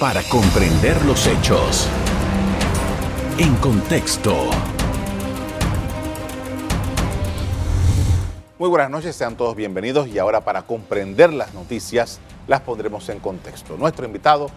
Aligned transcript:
para 0.00 0.22
comprender 0.22 1.04
los 1.04 1.26
hechos. 1.26 1.88
En 3.36 3.56
contexto. 3.56 4.32
Muy 8.60 8.68
buenas 8.68 8.90
noches, 8.90 9.16
sean 9.16 9.36
todos 9.36 9.56
bienvenidos 9.56 10.06
y 10.06 10.18
ahora 10.18 10.42
para 10.42 10.62
comprender 10.62 11.32
las 11.32 11.52
noticias 11.52 12.20
las 12.46 12.60
pondremos 12.60 13.08
en 13.08 13.18
contexto. 13.18 13.76
Nuestro 13.76 14.06
invitado 14.06 14.50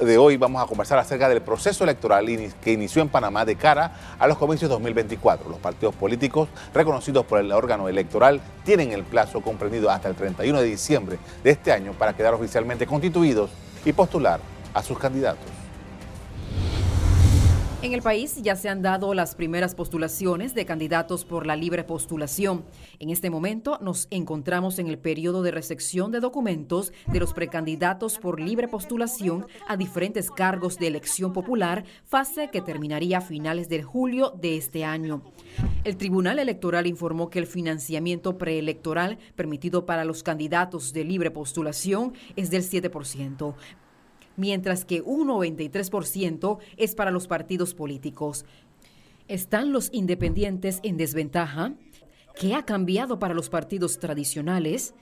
de 0.00 0.16
hoy 0.16 0.38
vamos 0.38 0.62
a 0.62 0.66
conversar 0.66 0.98
acerca 0.98 1.28
del 1.28 1.42
proceso 1.42 1.84
electoral 1.84 2.26
que 2.62 2.72
inició 2.72 3.02
en 3.02 3.10
Panamá 3.10 3.44
de 3.44 3.56
cara 3.56 3.92
a 4.18 4.26
los 4.26 4.38
comicios 4.38 4.70
2024. 4.70 5.50
Los 5.50 5.58
partidos 5.58 5.94
políticos 5.96 6.48
reconocidos 6.72 7.26
por 7.26 7.40
el 7.40 7.52
órgano 7.52 7.88
electoral 7.88 8.40
tienen 8.64 8.92
el 8.92 9.04
plazo 9.04 9.42
comprendido 9.42 9.90
hasta 9.90 10.08
el 10.08 10.14
31 10.14 10.60
de 10.60 10.66
diciembre 10.66 11.18
de 11.44 11.50
este 11.50 11.72
año 11.72 11.92
para 11.92 12.14
quedar 12.14 12.32
oficialmente 12.32 12.86
constituidos 12.86 13.50
y 13.84 13.92
postular 13.92 14.40
a 14.74 14.82
sus 14.82 14.98
candidatos. 14.98 15.50
En 17.80 17.92
el 17.92 18.02
país 18.02 18.34
ya 18.42 18.56
se 18.56 18.68
han 18.68 18.82
dado 18.82 19.14
las 19.14 19.36
primeras 19.36 19.76
postulaciones 19.76 20.52
de 20.52 20.66
candidatos 20.66 21.24
por 21.24 21.46
la 21.46 21.54
libre 21.54 21.84
postulación. 21.84 22.64
En 22.98 23.10
este 23.10 23.30
momento 23.30 23.78
nos 23.80 24.08
encontramos 24.10 24.80
en 24.80 24.88
el 24.88 24.98
periodo 24.98 25.42
de 25.42 25.52
recepción 25.52 26.10
de 26.10 26.18
documentos 26.18 26.92
de 27.06 27.20
los 27.20 27.34
precandidatos 27.34 28.18
por 28.18 28.40
libre 28.40 28.66
postulación 28.66 29.46
a 29.68 29.76
diferentes 29.76 30.28
cargos 30.32 30.76
de 30.80 30.88
elección 30.88 31.32
popular, 31.32 31.84
fase 32.04 32.50
que 32.50 32.60
terminaría 32.60 33.18
a 33.18 33.20
finales 33.20 33.68
de 33.68 33.80
julio 33.84 34.32
de 34.36 34.56
este 34.56 34.84
año. 34.84 35.22
El 35.84 35.96
Tribunal 35.96 36.40
Electoral 36.40 36.88
informó 36.88 37.30
que 37.30 37.38
el 37.38 37.46
financiamiento 37.46 38.38
preelectoral 38.38 39.18
permitido 39.36 39.86
para 39.86 40.04
los 40.04 40.24
candidatos 40.24 40.92
de 40.92 41.04
libre 41.04 41.30
postulación 41.30 42.12
es 42.34 42.50
del 42.50 42.64
7%, 42.64 43.54
mientras 44.38 44.86
que 44.86 45.02
un 45.02 45.28
93% 45.28 46.58
es 46.78 46.94
para 46.94 47.10
los 47.10 47.26
partidos 47.26 47.74
políticos. 47.74 48.46
¿Están 49.28 49.72
los 49.72 49.90
independientes 49.92 50.80
en 50.82 50.96
desventaja? 50.96 51.74
¿Qué 52.34 52.54
ha 52.54 52.64
cambiado 52.64 53.18
para 53.18 53.34
los 53.34 53.50
partidos 53.50 53.98
tradicionales? 53.98 54.94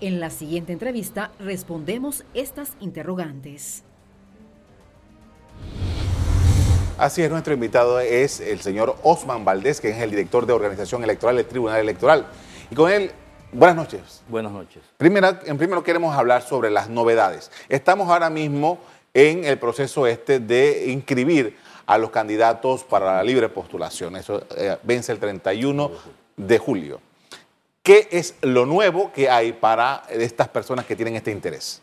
En 0.00 0.20
la 0.20 0.28
siguiente 0.28 0.72
entrevista 0.72 1.32
respondemos 1.38 2.24
estas 2.34 2.76
interrogantes. 2.80 3.84
Así 6.98 7.22
es, 7.22 7.30
nuestro 7.30 7.54
invitado 7.54 8.00
es 8.00 8.40
el 8.40 8.60
señor 8.60 8.96
Osman 9.04 9.44
Valdés, 9.44 9.80
que 9.80 9.90
es 9.90 9.98
el 9.98 10.10
director 10.10 10.46
de 10.46 10.52
organización 10.52 11.04
electoral 11.04 11.36
del 11.36 11.46
Tribunal 11.46 11.80
Electoral. 11.80 12.26
Y 12.72 12.74
con 12.74 12.90
él 12.90 13.12
Buenas 13.52 13.76
noches. 13.76 14.22
Buenas 14.28 14.52
noches. 14.52 14.82
Primera, 14.98 15.40
en 15.46 15.56
primero 15.56 15.82
queremos 15.82 16.14
hablar 16.14 16.42
sobre 16.42 16.70
las 16.70 16.90
novedades. 16.90 17.50
Estamos 17.70 18.10
ahora 18.10 18.28
mismo 18.28 18.78
en 19.14 19.44
el 19.44 19.58
proceso 19.58 20.06
este 20.06 20.38
de 20.38 20.90
inscribir 20.90 21.56
a 21.86 21.96
los 21.96 22.10
candidatos 22.10 22.84
para 22.84 23.16
la 23.16 23.24
libre 23.24 23.48
postulación. 23.48 24.16
Eso 24.16 24.42
eh, 24.54 24.76
vence 24.82 25.12
el 25.12 25.18
31 25.18 25.90
de 26.36 26.58
julio. 26.58 27.00
¿Qué 27.82 28.06
es 28.10 28.34
lo 28.42 28.66
nuevo 28.66 29.12
que 29.12 29.30
hay 29.30 29.52
para 29.54 30.02
estas 30.10 30.48
personas 30.48 30.84
que 30.84 30.94
tienen 30.94 31.16
este 31.16 31.30
interés? 31.30 31.80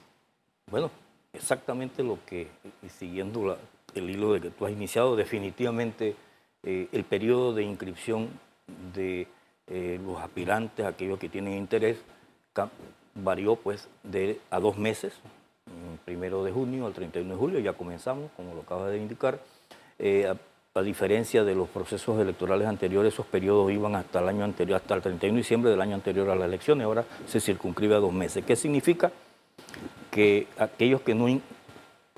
Bueno, 0.69 0.91
exactamente 1.33 2.03
lo 2.03 2.19
que, 2.27 2.47
y 2.83 2.89
siguiendo 2.89 3.57
el 3.95 4.09
hilo 4.11 4.33
de 4.33 4.41
que 4.41 4.49
tú 4.51 4.67
has 4.67 4.71
iniciado, 4.71 5.15
definitivamente 5.15 6.15
eh, 6.61 6.87
el 6.91 7.03
periodo 7.05 7.55
de 7.55 7.63
inscripción 7.63 8.29
de 8.93 9.27
eh, 9.67 9.99
los 10.03 10.19
aspirantes, 10.19 10.85
aquellos 10.85 11.19
que 11.19 11.29
tienen 11.29 11.57
interés, 11.57 11.97
varió 13.15 13.55
pues 13.55 13.87
de 14.03 14.39
a 14.49 14.59
dos 14.59 14.77
meses, 14.77 15.13
primero 16.03 16.43
de 16.43 16.51
junio 16.51 16.85
al 16.85 16.93
31 16.93 17.33
de 17.33 17.39
julio, 17.39 17.59
ya 17.59 17.73
comenzamos, 17.73 18.29
como 18.35 18.53
lo 18.53 18.61
acaba 18.61 18.89
de 18.89 18.97
indicar. 18.97 19.39
Eh, 19.97 20.27
a, 20.27 20.37
diferencia 20.81 21.45
de 21.45 21.55
los 21.55 21.69
procesos 21.69 22.19
electorales 22.19 22.67
anteriores, 22.67 23.13
esos 23.13 23.25
periodos 23.25 23.71
iban 23.71 23.95
hasta 23.95 24.19
el 24.19 24.27
año 24.27 24.43
anterior, 24.43 24.75
hasta 24.75 24.93
el 24.95 25.01
31 25.01 25.35
de 25.35 25.37
diciembre 25.37 25.71
del 25.71 25.79
año 25.79 25.95
anterior 25.95 26.29
a 26.29 26.35
la 26.35 26.43
elección, 26.43 26.79
y 26.79 26.83
ahora 26.83 27.05
se 27.27 27.39
circunscribe 27.39 27.95
a 27.95 27.99
dos 27.99 28.11
meses. 28.11 28.43
¿Qué 28.43 28.57
significa? 28.57 29.09
Que 30.11 30.47
aquellos 30.57 30.99
que 30.99 31.15
no 31.15 31.27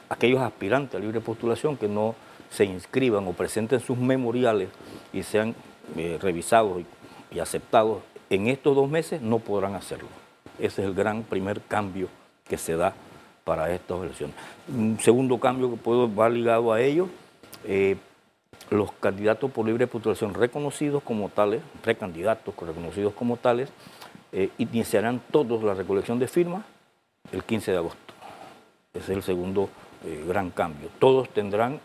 aquellos 0.09 0.41
aspirantes 0.41 0.95
a 0.95 0.99
libre 0.99 1.21
postulación 1.21 1.77
que 1.77 1.87
no 1.87 2.15
se 2.49 2.65
inscriban 2.65 3.27
o 3.27 3.33
presenten 3.33 3.79
sus 3.79 3.97
memoriales 3.97 4.69
y 5.13 5.21
sean 5.21 5.53
eh, 5.95 6.17
revisados 6.21 6.81
y 6.81 6.85
y 7.31 7.39
aceptados 7.39 8.01
en 8.29 8.47
estos 8.47 8.75
dos 8.75 8.89
meses 8.89 9.21
no 9.21 9.39
podrán 9.39 9.75
hacerlo. 9.75 10.09
Ese 10.59 10.81
es 10.81 10.87
el 10.87 10.93
gran 10.93 11.23
primer 11.23 11.61
cambio 11.61 12.09
que 12.47 12.57
se 12.57 12.75
da 12.75 12.93
para 13.43 13.73
estas 13.73 14.01
elecciones. 14.01 14.35
Un 14.67 14.99
segundo 14.99 15.39
cambio 15.39 15.69
que 15.69 15.77
puedo 15.77 16.13
va 16.13 16.29
ligado 16.29 16.73
a 16.73 16.81
ello, 16.81 17.07
eh, 17.65 17.95
los 18.69 18.91
candidatos 18.93 19.49
por 19.51 19.65
libre 19.65 19.87
postulación 19.87 20.33
reconocidos 20.33 21.01
como 21.03 21.29
tales, 21.29 21.61
precandidatos 21.81 22.53
reconocidos 22.59 23.13
como 23.13 23.37
tales, 23.37 23.69
eh, 24.33 24.49
iniciarán 24.57 25.21
todos 25.31 25.63
la 25.63 25.73
recolección 25.73 26.19
de 26.19 26.27
firmas 26.27 26.65
el 27.31 27.43
15 27.43 27.71
de 27.71 27.77
agosto. 27.77 28.13
Ese 28.93 29.11
es 29.11 29.17
el 29.17 29.23
segundo 29.23 29.69
eh, 30.05 30.25
gran 30.27 30.49
cambio. 30.49 30.89
Todos 30.99 31.29
tendrán 31.29 31.79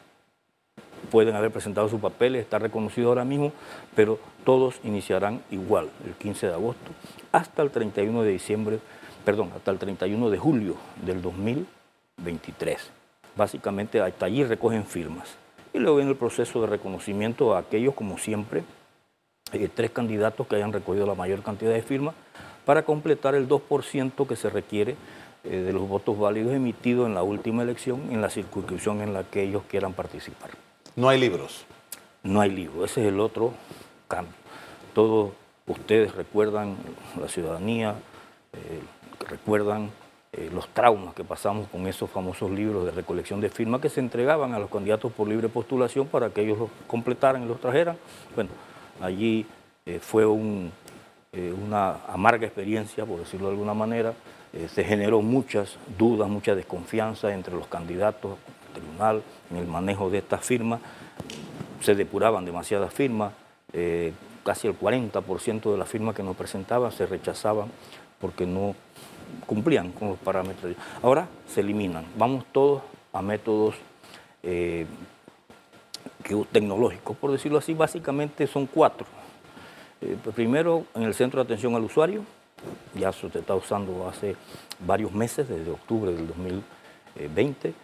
pueden 1.13 1.37
haber 1.37 1.51
presentado 1.51 1.91
sus 1.91 2.01
papeles, 2.01 2.41
está 2.41 2.59
reconocido 2.59 3.11
ahora 3.11 3.27
mismo, 3.27 3.53
pero 3.95 4.19
todos 4.45 4.81
iniciarán 4.83 5.43
igual, 5.51 5.91
el 6.07 6.15
15 6.15 6.47
de 6.47 6.55
agosto, 6.55 6.91
hasta 7.33 7.61
el 7.61 7.71
31 7.71 8.23
de 8.23 8.31
diciembre, 8.31 8.79
perdón, 9.23 9.51
hasta 9.55 9.71
el 9.71 9.79
31 9.79 10.31
de 10.31 10.39
julio 10.39 10.77
del 11.05 11.21
2023. 11.21 12.91
Básicamente 13.37 14.01
hasta 14.01 14.25
allí 14.25 14.43
recogen 14.43 14.87
firmas. 14.87 15.37
Y 15.75 15.81
luego 15.81 15.99
viene 15.99 16.13
el 16.13 16.17
proceso 16.17 16.63
de 16.63 16.67
reconocimiento 16.67 17.55
a 17.55 17.59
aquellos, 17.59 17.95
como 17.95 18.17
siempre, 18.17 18.65
eh, 19.53 19.69
tres 19.69 19.91
candidatos 19.91 20.47
que 20.47 20.57
hayan 20.57 20.73
recogido 20.73 21.07
la 21.07 21.15
mayor 21.15 21.43
cantidad 21.43 21.75
de 21.75 21.83
firmas 21.83 22.15
para 22.65 22.85
completar 22.85 23.35
el 23.35 23.49
2% 23.49 24.27
que 24.27 24.37
se 24.37 24.49
requiere 24.49 24.97
eh, 25.45 25.59
de 25.59 25.73
los 25.75 25.87
votos 25.87 26.19
válidos 26.19 26.55
emitidos 26.55 27.07
en 27.07 27.15
la 27.15 27.23
última 27.23 27.63
elección 27.63 28.01
en 28.11 28.23
la 28.23 28.31
circunscripción 28.31 29.03
en 29.03 29.13
la 29.13 29.25
que 29.25 29.43
ellos 29.43 29.63
quieran 29.69 29.93
participar. 29.93 30.72
No 30.95 31.09
hay 31.09 31.19
libros. 31.19 31.65
No 32.23 32.43
hay 32.43 32.51
libros, 32.51 32.91
ese 32.91 33.01
es 33.01 33.09
el 33.09 33.19
otro 33.19 33.55
cambio. 34.09 34.35
Todos 34.95 35.33
ustedes 35.67 36.15
recuerdan, 36.15 36.77
la 37.19 37.29
ciudadanía, 37.29 37.95
eh, 38.53 38.81
recuerdan 39.29 39.91
eh, 40.33 40.51
los 40.53 40.69
traumas 40.69 41.15
que 41.15 41.25
pasamos 41.25 41.67
con 41.69 41.87
esos 41.87 42.11
famosos 42.11 42.51
libros 42.51 42.85
de 42.85 42.91
recolección 42.91 43.41
de 43.41 43.49
firmas 43.49 43.81
que 43.81 43.89
se 43.89 44.01
entregaban 44.01 44.53
a 44.53 44.59
los 44.59 44.71
candidatos 44.71 45.13
por 45.13 45.27
libre 45.27 45.49
postulación 45.49 46.07
para 46.07 46.29
que 46.29 46.43
ellos 46.43 46.59
los 46.59 46.71
completaran 46.87 47.43
y 47.43 47.47
los 47.47 47.59
trajeran. 47.59 47.97
Bueno, 48.35 48.51
allí 49.01 49.47
eh, 49.87 49.99
fue 49.99 50.27
una 50.27 52.01
amarga 52.07 52.47
experiencia, 52.47 53.07
por 53.07 53.19
decirlo 53.19 53.47
de 53.47 53.53
alguna 53.55 53.75
manera. 53.75 54.13
se 54.69 54.85
generó 54.85 55.23
muchas 55.23 55.79
dudas, 55.97 56.29
mucha 56.29 56.55
desconfianza 56.55 57.33
entre 57.33 57.55
los 57.55 57.67
candidatos 57.67 58.37
tribunal 58.73 59.23
en 59.51 59.57
el 59.59 59.67
manejo 59.67 60.11
de 60.11 60.19
estas 60.19 60.45
firmas. 60.45 60.81
Se 61.81 61.95
depuraban 61.95 62.45
demasiadas 62.45 62.93
firmas, 62.93 63.33
eh, 63.73 64.13
casi 64.45 64.69
el 64.69 64.79
40% 64.79 65.73
de 65.73 65.79
las 65.79 65.89
firmas 65.89 66.15
que 66.15 66.23
nos 66.23 66.37
presentaban 66.37 66.93
se 66.93 67.07
rechazaban 67.07 67.69
porque 68.21 68.47
no 68.47 68.75
cumplían 69.47 69.93
con 69.93 70.09
los 70.09 70.19
parámetros. 70.19 70.75
Ahora 71.03 71.29
se 71.47 71.61
eliminan. 71.61 72.05
Vamos 72.17 72.45
todos 72.53 72.83
a 73.13 73.23
métodos 73.23 73.75
eh, 74.43 74.87
tecnológicos, 76.53 77.17
por 77.17 77.33
decirlo 77.33 77.59
así, 77.59 77.75
básicamente 77.75 78.47
son 78.47 78.67
cuatro. 78.67 79.07
Eh, 80.01 80.17
primero, 80.35 80.87
en 80.95 81.03
el 81.03 81.15
centro 81.15 81.43
de 81.43 81.45
atención 81.45 81.75
al 81.75 81.85
usuario, 81.85 82.25
ya 82.95 83.13
se 83.13 83.27
está 83.27 83.55
usando 83.55 84.09
hace 84.09 84.37
varios 84.85 85.13
meses, 85.13 85.49
desde 85.49 85.71
octubre 85.71 86.13
del 86.13 86.27
2020. 86.29 87.75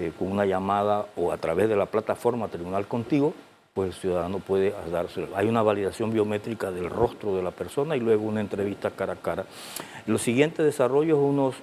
Eh, 0.00 0.12
con 0.16 0.30
una 0.30 0.46
llamada 0.46 1.06
o 1.16 1.32
a 1.32 1.38
través 1.38 1.68
de 1.68 1.74
la 1.74 1.86
plataforma 1.86 2.46
Tribunal 2.46 2.86
Contigo, 2.86 3.34
pues 3.74 3.88
el 3.88 3.94
ciudadano 3.94 4.38
puede 4.38 4.72
darse. 4.92 5.26
Hay 5.34 5.48
una 5.48 5.60
validación 5.60 6.12
biométrica 6.12 6.70
del 6.70 6.88
rostro 6.88 7.34
de 7.34 7.42
la 7.42 7.50
persona 7.50 7.96
y 7.96 8.00
luego 8.00 8.22
una 8.22 8.40
entrevista 8.40 8.92
cara 8.92 9.14
a 9.14 9.16
cara. 9.16 9.44
Lo 10.06 10.18
siguiente 10.18 10.62
desarrollo 10.62 11.16
es 11.16 11.20
unos 11.20 11.54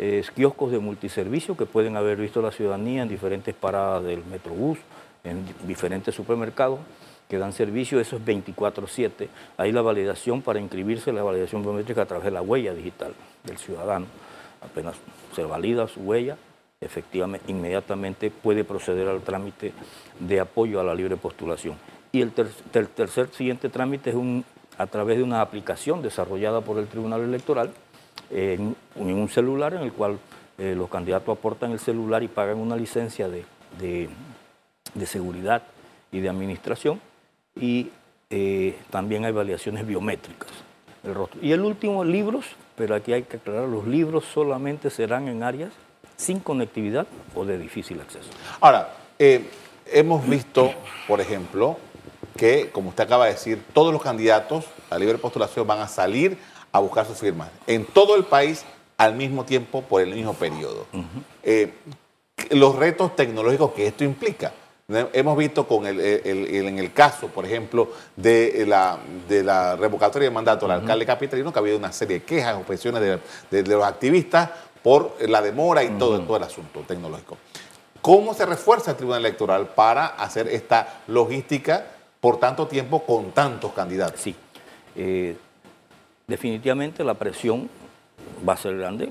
eh, 0.00 0.24
kioscos 0.34 0.72
de 0.72 0.80
multiservicio 0.80 1.56
que 1.56 1.66
pueden 1.66 1.96
haber 1.96 2.16
visto 2.16 2.42
la 2.42 2.50
ciudadanía 2.50 3.02
en 3.02 3.08
diferentes 3.08 3.54
paradas 3.54 4.02
del 4.02 4.24
Metrobús, 4.24 4.80
en 5.22 5.46
diferentes 5.64 6.16
supermercados 6.16 6.80
que 7.28 7.38
dan 7.38 7.52
servicio, 7.52 8.00
eso 8.00 8.16
es 8.16 8.24
24/7. 8.24 9.28
Hay 9.56 9.70
la 9.70 9.82
validación 9.82 10.42
para 10.42 10.58
inscribirse, 10.58 11.12
la 11.12 11.22
validación 11.22 11.62
biométrica 11.62 12.02
a 12.02 12.06
través 12.06 12.24
de 12.24 12.32
la 12.32 12.42
huella 12.42 12.74
digital 12.74 13.12
del 13.44 13.56
ciudadano. 13.56 14.06
Apenas 14.60 14.96
se 15.32 15.44
valida 15.44 15.86
su 15.86 16.00
huella, 16.00 16.36
efectivamente, 16.84 17.50
inmediatamente 17.50 18.30
puede 18.30 18.64
proceder 18.64 19.08
al 19.08 19.22
trámite 19.22 19.72
de 20.20 20.40
apoyo 20.40 20.80
a 20.80 20.84
la 20.84 20.94
libre 20.94 21.16
postulación. 21.16 21.76
Y 22.12 22.20
el, 22.20 22.32
tercer 22.32 23.28
siguiente 23.32 23.68
trámite 23.68 24.10
es 24.10 24.16
a 24.78 24.86
través 24.86 25.16
de 25.16 25.24
una 25.24 25.40
aplicación 25.40 26.02
desarrollada 26.02 26.60
por 26.60 26.78
el 26.78 26.86
Tribunal 26.86 27.22
Electoral 27.22 27.70
en, 28.30 28.76
un 28.96 29.28
celular 29.28 29.74
en 29.74 29.82
el 29.82 29.92
cual 29.92 30.18
eh, 30.58 30.74
los 30.76 30.88
candidatos 30.88 31.36
aportan 31.36 31.72
el 31.72 31.80
celular 31.80 32.22
y 32.22 32.28
pagan 32.28 32.58
una 32.58 32.76
licencia 32.76 33.28
de, 33.28 33.44
de, 33.80 35.06
seguridad 35.06 35.62
y 36.12 36.20
de 36.20 36.28
administración 36.28 37.00
y 37.56 37.90
eh, 38.30 38.78
también 38.90 39.24
hay 39.24 39.32
validaciones 39.32 39.86
biométricas. 39.86 40.50
El 41.02 41.14
rostro. 41.14 41.40
Y 41.42 41.52
el 41.52 41.60
último, 41.60 42.04
libros, 42.04 42.46
pero 42.76 42.94
aquí 42.94 43.12
hay 43.12 43.24
que 43.24 43.36
aclarar, 43.36 43.68
los 43.68 43.86
libros 43.86 44.24
solamente 44.24 44.88
serán 44.88 45.28
en 45.28 45.42
áreas 45.42 45.72
sin 46.16 46.40
conectividad 46.40 47.06
o 47.34 47.44
de 47.44 47.58
difícil 47.58 48.00
acceso. 48.00 48.28
Ahora, 48.60 48.94
eh, 49.18 49.48
hemos 49.86 50.26
visto, 50.28 50.72
por 51.06 51.20
ejemplo, 51.20 51.78
que, 52.36 52.70
como 52.70 52.90
usted 52.90 53.04
acaba 53.04 53.26
de 53.26 53.32
decir, 53.32 53.62
todos 53.72 53.92
los 53.92 54.02
candidatos 54.02 54.64
a 54.90 54.98
libre 54.98 55.18
postulación 55.18 55.66
van 55.66 55.80
a 55.80 55.88
salir 55.88 56.36
a 56.72 56.80
buscar 56.80 57.06
sus 57.06 57.18
firmas 57.18 57.48
en 57.66 57.84
todo 57.84 58.16
el 58.16 58.24
país 58.24 58.64
al 58.96 59.14
mismo 59.14 59.44
tiempo 59.44 59.82
por 59.82 60.02
el 60.02 60.14
mismo 60.14 60.34
periodo. 60.34 60.86
Eh, 61.42 61.72
los 62.50 62.74
retos 62.76 63.14
tecnológicos 63.16 63.72
que 63.72 63.86
esto 63.86 64.04
implica. 64.04 64.52
Hemos 64.86 65.38
visto 65.38 65.66
con 65.66 65.86
el, 65.86 65.98
en 65.98 66.78
el 66.78 66.92
caso, 66.92 67.28
por 67.28 67.46
ejemplo, 67.46 67.90
de 68.16 68.66
la, 68.68 68.98
de 69.26 69.42
la 69.42 69.76
revocatoria 69.76 70.28
de 70.28 70.34
mandato 70.34 70.66
del 70.66 70.76
alcalde 70.76 71.06
capitalino, 71.06 71.52
que 71.52 71.58
ha 71.58 71.62
habido 71.62 71.78
una 71.78 71.90
serie 71.90 72.18
de 72.18 72.24
quejas, 72.24 72.56
objeciones 72.56 73.00
de, 73.50 73.62
de, 73.62 73.74
los 73.74 73.82
activistas 73.82 74.50
por 74.84 75.16
la 75.26 75.40
demora 75.40 75.82
y 75.82 75.88
todo, 75.98 76.20
todo 76.20 76.36
el 76.36 76.42
asunto 76.42 76.80
tecnológico. 76.86 77.38
¿Cómo 78.02 78.34
se 78.34 78.44
refuerza 78.44 78.90
el 78.90 78.98
Tribunal 78.98 79.20
Electoral 79.24 79.68
para 79.68 80.08
hacer 80.08 80.46
esta 80.48 81.00
logística 81.06 81.86
por 82.20 82.38
tanto 82.38 82.66
tiempo 82.66 83.02
con 83.02 83.30
tantos 83.30 83.72
candidatos? 83.72 84.20
Sí. 84.20 84.36
Eh, 84.94 85.38
definitivamente 86.26 87.02
la 87.02 87.14
presión 87.14 87.70
va 88.46 88.52
a 88.52 88.56
ser 88.58 88.76
grande. 88.76 89.10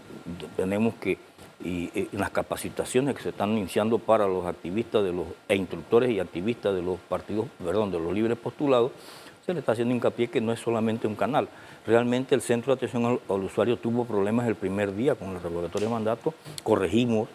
Tenemos 0.56 0.94
que, 1.02 1.18
y, 1.64 1.90
en 1.96 2.19
las 2.19 2.30
capacitaciones 2.30 3.16
que 3.16 3.24
se 3.24 3.30
están 3.30 3.58
iniciando 3.58 3.98
para 3.98 4.28
los 4.28 4.46
activistas 4.46 5.04
de 5.04 5.12
los, 5.12 5.26
e 5.48 5.56
instructores 5.56 6.12
y 6.12 6.19
activistas 6.19 6.76
de 6.76 6.84
los 6.84 7.00
partidos, 7.00 7.48
perdón, 7.66 7.92
de 7.92 7.98
los 7.98 8.14
libres 8.14 8.38
postulados, 8.38 8.92
se 9.45 9.54
le 9.54 9.60
está 9.60 9.74
haciendo 9.74 9.94
hincapié 9.94 10.30
que 10.30 10.42
no 10.42 10.51
es 10.51 10.60
solamente 10.60 11.07
un 11.07 11.16
canal. 11.16 11.50
Realmente 11.86 12.34
el 12.34 12.42
Centro 12.42 12.74
de 12.74 12.78
Atención 12.78 13.19
al, 13.28 13.44
Usuario 13.44 13.78
tuvo 13.78 14.06
problemas 14.06 14.48
el 14.48 14.56
primer 14.56 14.95
día 14.95 15.16
con 15.16 15.30
el 15.30 15.42
revocatorio 15.42 15.90
de 15.90 15.94
mandato, 15.94 16.34
corregimos, 16.63 17.28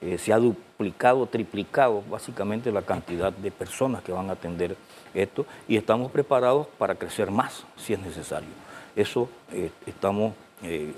eh, 0.00 0.18
se 0.18 0.32
ha 0.32 0.38
duplicado, 0.38 1.26
triplicado 1.26 2.02
básicamente 2.10 2.72
la 2.72 2.82
cantidad 2.82 3.32
de 3.32 3.52
personas 3.52 4.02
que 4.02 4.10
van 4.10 4.28
a 4.30 4.32
atender 4.32 4.76
esto 5.14 5.46
y 5.68 5.76
estamos 5.76 6.10
preparados 6.10 6.66
para 6.78 6.96
crecer 6.96 7.30
más 7.30 7.64
si 7.76 7.92
es 7.92 8.00
necesario. 8.00 8.48
Eso 8.96 9.28
eh, 9.52 9.70
estamos 9.86 10.34
eh, 10.64 10.92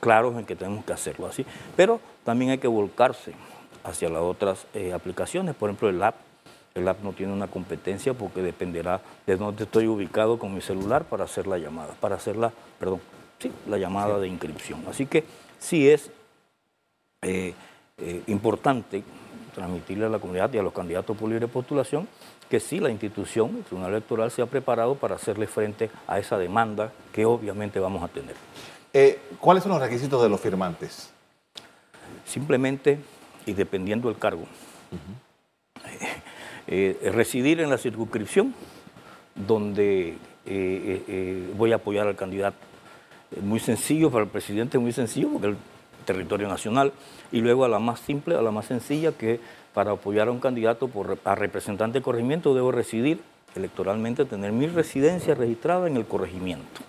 claros 0.00 0.36
en 0.36 0.44
que 0.44 0.56
tenemos 0.56 0.84
que 0.84 0.92
hacerlo 0.92 1.26
así, 1.26 1.46
pero 1.76 2.00
también 2.24 2.50
hay 2.50 2.58
que 2.58 2.68
volcarse 2.68 3.32
hacia 3.84 4.08
las 4.08 4.22
otras 4.22 4.66
aplicaciones, 4.94 5.54
por 5.54 5.70
ejemplo 5.70 5.88
el 5.88 6.02
app. 6.02 6.31
El 6.74 6.88
app 6.88 7.02
no 7.02 7.12
tiene 7.12 7.32
una 7.32 7.48
competencia 7.48 8.14
porque 8.14 8.42
dependerá 8.42 9.00
de 9.26 9.36
dónde 9.36 9.64
estoy 9.64 9.86
ubicado 9.86 10.38
con 10.38 10.54
mi 10.54 10.60
celular 10.60 11.04
para 11.04 11.24
hacer 11.24 11.46
la 11.46 11.58
llamada, 11.58 11.94
para 12.00 12.16
hacer 12.16 12.36
la, 12.36 12.52
perdón, 12.78 13.00
sí, 13.38 13.52
la 13.68 13.78
llamada 13.78 14.18
de 14.18 14.28
inscripción. 14.28 14.82
Así 14.88 15.06
que 15.06 15.24
sí 15.58 15.88
es 15.88 16.10
eh, 17.22 17.54
importante 18.26 19.04
transmitirle 19.54 20.06
a 20.06 20.08
la 20.08 20.18
comunidad 20.18 20.52
y 20.52 20.58
a 20.58 20.62
los 20.62 20.72
candidatos 20.72 21.16
por 21.16 21.28
libre 21.28 21.46
postulación 21.46 22.08
que 22.52 22.60
sí 22.60 22.80
la 22.80 22.90
institución, 22.90 23.56
el 23.56 23.64
Tribunal 23.64 23.92
Electoral, 23.92 24.30
se 24.30 24.42
ha 24.42 24.46
preparado 24.46 24.94
para 24.94 25.14
hacerle 25.14 25.46
frente 25.46 25.90
a 26.06 26.18
esa 26.18 26.36
demanda 26.36 26.92
que 27.10 27.24
obviamente 27.24 27.80
vamos 27.80 28.02
a 28.02 28.08
tener. 28.08 28.34
Eh, 28.92 29.18
¿Cuáles 29.40 29.62
son 29.62 29.72
los 29.72 29.80
requisitos 29.80 30.22
de 30.22 30.28
los 30.28 30.38
firmantes? 30.38 31.10
Simplemente, 32.26 32.98
y 33.46 33.54
dependiendo 33.54 34.08
del 34.08 34.18
cargo, 34.18 34.44
eh, 36.74 37.10
residir 37.12 37.60
en 37.60 37.68
la 37.68 37.76
circunscripción 37.76 38.54
donde 39.34 40.16
voy 41.56 41.72
a 41.72 41.76
apoyar 41.76 42.06
al 42.06 42.16
candidato. 42.16 42.56
Muy 43.42 43.60
sencillo 43.60 44.10
para 44.10 44.24
el 44.24 44.30
presidente, 44.30 44.78
muy 44.78 44.92
sencillo, 44.92 45.28
porque 45.30 45.48
el 45.48 45.56
territorio 46.06 46.48
nacional, 46.48 46.92
y 47.30 47.40
luego 47.40 47.66
a 47.66 47.68
la 47.68 47.78
más 47.78 48.00
simple, 48.00 48.36
a 48.36 48.42
la 48.42 48.50
más 48.50 48.66
sencilla, 48.66 49.12
que 49.12 49.38
para 49.74 49.92
apoyar 49.92 50.28
a 50.28 50.30
un 50.30 50.40
candidato 50.40 50.88
por, 50.88 51.18
a 51.24 51.34
representante 51.34 51.98
de 51.98 52.02
corregimiento 52.02 52.54
debo 52.54 52.72
residir 52.72 53.20
electoralmente, 53.54 54.24
tener 54.24 54.52
mi 54.52 54.66
residencia 54.66 55.34
registrada 55.34 55.86
en 55.86 55.98
el 55.98 56.06
corregimiento. 56.06 56.80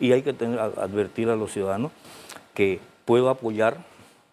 Y 0.00 0.12
hay 0.12 0.22
que 0.22 0.30
advertir 0.30 1.28
a 1.28 1.36
los 1.36 1.52
ciudadanos 1.52 1.92
que 2.54 2.80
puedo 3.04 3.30
apoyar 3.30 3.78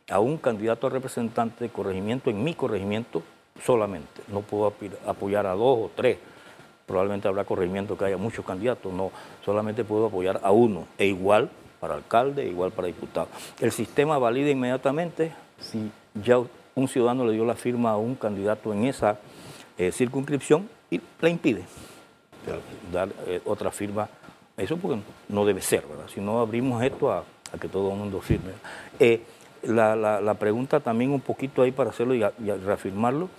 a 0.10 0.19
un 0.19 0.38
candidato 0.38 0.88
a 0.88 0.90
representante 0.90 1.63
de 1.63 1.69
corregimiento 1.69 2.31
en 2.31 2.44
mi 2.44 2.56
corregimiento 2.56 3.24
solamente. 3.63 4.22
No 4.28 4.42
puedo 4.42 4.74
apoyar 5.06 5.46
a 5.46 5.52
dos 5.52 5.80
o 5.80 5.92
tres. 5.96 6.18
Probablemente 6.86 7.28
habrá 7.28 7.46
corregimiento 7.46 7.98
que 7.98 8.06
haya 8.06 8.18
muchos 8.18 8.46
candidatos. 8.46 8.94
No, 8.94 9.12
solamente 9.44 9.84
puedo 9.84 10.07
apoyar 10.07 10.40
a 10.44 10.52
uno. 10.52 10.86
E 10.98 11.06
igual 11.07 11.50
para 11.80 11.96
alcalde, 11.96 12.48
igual 12.48 12.72
para 12.72 12.88
diputado. 12.88 13.28
El 13.60 13.72
sistema 13.72 14.18
valida 14.18 14.50
inmediatamente 14.50 15.34
si 15.60 15.92
ya 16.13 16.40
un 16.75 16.88
ciudadano 16.88 17.25
le 17.25 17.34
dio 17.34 17.46
la 17.46 17.56
firma 17.56 17.92
a 17.92 17.98
un 17.98 18.16
candidato 18.16 18.74
en 18.74 18.86
esa 18.86 19.18
eh, 19.78 19.92
circunscripción 19.92 20.69
y 20.92 21.01
le 21.22 21.30
impide 21.30 21.63
dar 22.92 23.10
eh, 23.28 23.42
otra 23.46 23.72
firma. 23.72 24.08
Eso 24.58 24.78
porque 24.78 25.00
no 25.30 25.46
debe 25.46 25.62
ser, 25.62 25.86
¿verdad? 25.86 26.06
Si 26.13 26.22
no 26.22 26.40
abrimos 26.40 26.81
esto 26.84 27.12
a, 27.12 27.24
que 27.60 27.68
todo 27.68 27.92
el 27.92 27.98
mundo 27.98 28.22
firme. 28.22 28.51
Eh, 29.00 29.22
la, 29.63 30.36
pregunta 30.40 30.80
también 30.80 31.12
un 31.12 31.22
poquito 31.22 31.62
ahí 31.62 31.72
para 31.72 31.90
hacerlo 31.90 32.13
y 32.13 32.22
reafirmarlo 32.66 33.30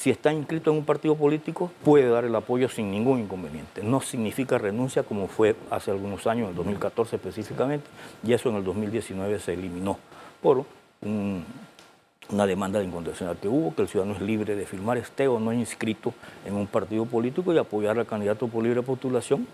si 0.00 0.08
está 0.08 0.32
inscrito 0.32 0.70
en 0.70 0.78
un 0.78 0.84
partido 0.86 1.14
político, 1.14 1.70
puede 1.84 2.08
dar 2.08 2.24
el 2.24 2.34
apoyo 2.34 2.70
sin 2.70 2.90
ningún 2.90 3.20
inconveniente. 3.20 3.82
No 3.82 4.00
significa 4.00 4.56
renuncia 4.56 5.02
como 5.02 5.28
fue 5.28 5.54
hace 5.70 5.90
algunos 5.90 6.26
años, 6.26 6.44
en 6.44 6.50
el 6.50 6.56
2014 6.56 7.16
específicamente, 7.16 7.86
y 8.24 8.32
eso 8.32 8.48
en 8.48 8.56
el 8.56 8.64
2019 8.64 9.38
se 9.40 9.52
eliminó 9.52 9.98
por 10.40 10.64
una 11.02 12.46
demanda 12.46 12.78
de 12.78 12.86
incondicional 12.86 13.36
que 13.36 13.48
hubo, 13.48 13.74
que 13.74 13.82
el 13.82 13.88
ciudadano 13.88 14.16
es 14.16 14.22
libre 14.22 14.56
de 14.56 14.64
firmar 14.64 14.96
este 14.96 15.28
o 15.28 15.38
no 15.38 15.52
inscrito 15.52 16.14
en 16.46 16.54
un 16.54 16.66
partido 16.66 17.04
político 17.04 17.52
y 17.52 17.58
apoyar 17.58 17.98
al 17.98 18.06
candidato 18.06 18.48
por 18.48 18.64
libre 18.64 18.80
postulación 18.80 19.46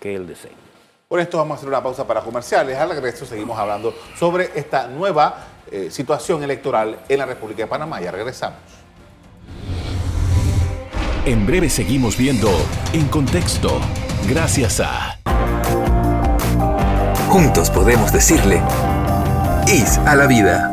que 0.00 0.16
él 0.16 0.26
desee. 0.26 0.50
Por 1.06 1.20
esto 1.20 1.38
vamos 1.38 1.52
a 1.52 1.56
hacer 1.58 1.68
una 1.68 1.80
pausa 1.80 2.04
para 2.08 2.22
comerciales. 2.22 2.76
Al 2.76 2.88
regreso 2.88 3.24
seguimos 3.24 3.56
hablando 3.56 3.94
sobre 4.18 4.50
esta 4.56 4.88
nueva 4.88 5.46
eh, 5.70 5.92
situación 5.92 6.42
electoral 6.42 6.98
en 7.08 7.18
la 7.18 7.26
República 7.26 7.62
de 7.62 7.68
Panamá. 7.68 8.00
Ya 8.00 8.10
regresamos. 8.10 8.81
En 11.24 11.46
breve 11.46 11.70
seguimos 11.70 12.18
viendo 12.18 12.50
En 12.92 13.06
Contexto, 13.06 13.80
gracias 14.28 14.80
a... 14.80 15.20
Juntos 17.28 17.70
podemos 17.70 18.12
decirle, 18.12 18.60
IS 19.68 19.98
a 19.98 20.16
la 20.16 20.26
vida. 20.26 20.68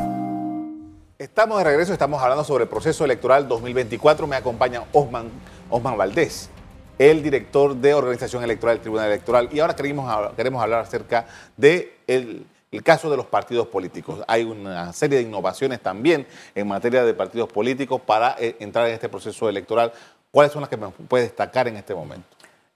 Estamos 1.20 1.60
de 1.60 1.66
regreso, 1.66 1.94
estamos 1.94 2.20
hablando 2.24 2.44
sobre 2.44 2.64
el 2.64 2.70
proceso 2.70 3.06
electoral 3.06 3.48
2024. 3.48 4.26
Me 4.26 4.38
acompaña 4.38 4.86
Osman, 4.92 5.30
Osman 5.70 5.96
Valdés, 5.96 6.50
el 6.98 7.22
director 7.22 7.76
de 7.76 7.94
organización 7.94 8.44
electoral 8.44 8.78
del 8.78 8.82
Tribunal 8.82 9.06
Electoral. 9.06 9.50
Y 9.52 9.60
ahora 9.60 9.76
queremos, 9.76 10.34
queremos 10.36 10.64
hablar 10.64 10.82
acerca 10.82 11.28
del 11.58 11.94
de 12.08 12.46
el 12.72 12.84
caso 12.84 13.10
de 13.10 13.18
los 13.18 13.26
partidos 13.26 13.68
políticos. 13.68 14.22
Hay 14.28 14.44
una 14.44 14.94
serie 14.94 15.18
de 15.18 15.24
innovaciones 15.24 15.82
también 15.82 16.28
en 16.54 16.68
materia 16.68 17.04
de 17.04 17.14
partidos 17.14 17.52
políticos 17.52 18.02
para 18.02 18.36
eh, 18.40 18.58
entrar 18.60 18.88
en 18.88 18.94
este 18.94 19.10
proceso 19.10 19.50
electoral. 19.50 19.92
¿Cuáles 20.32 20.52
son 20.52 20.62
las 20.62 20.70
que 20.70 20.78
me 20.78 20.90
puede 20.90 21.24
destacar 21.24 21.68
en 21.68 21.78
este 21.78 21.96
momento? 21.96 22.28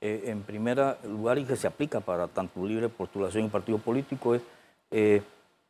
Eh, 0.02 0.24
en 0.26 0.42
primer 0.42 0.98
lugar, 1.04 1.38
y 1.38 1.46
que 1.46 1.56
se 1.56 1.68
aplica 1.68 2.00
para 2.00 2.28
tanto 2.28 2.66
libre 2.66 2.90
postulación 2.90 3.46
y 3.46 3.50
partido 3.50 3.78
político, 3.78 4.36
es 4.36 4.42
eh, 4.92 5.22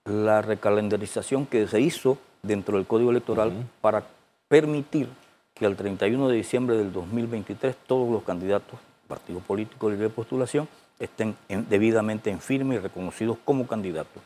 la 0.05 0.41
recalendarización 0.41 1.45
que 1.45 1.67
se 1.67 1.81
hizo 1.81 2.17
dentro 2.41 2.77
del 2.77 2.87
Código 2.87 3.11
Electoral 3.11 3.51
para 3.81 4.03
permitir 4.47 5.09
que 5.53 5.65
al 5.65 5.75
31 5.75 6.29
de 6.29 6.35
diciembre 6.35 6.77
del 6.77 6.91
2023 6.91 7.75
todos 7.85 8.09
los 8.09 8.23
candidatos, 8.23 8.79
partido 9.07 9.39
político 9.39 9.89
libre 9.89 10.09
postulación, 10.09 10.67
estén 10.99 11.35
debidamente 11.69 12.29
en 12.29 12.39
firme 12.39 12.75
y 12.75 12.79
reconocidos 12.79 13.37
como 13.43 13.67
candidatos. 13.67 14.23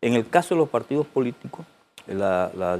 En 0.00 0.14
el 0.14 0.28
caso 0.28 0.54
de 0.54 0.60
los 0.60 0.68
partidos 0.68 1.06
políticos, 1.06 1.64
la, 2.06 2.50
la 2.54 2.78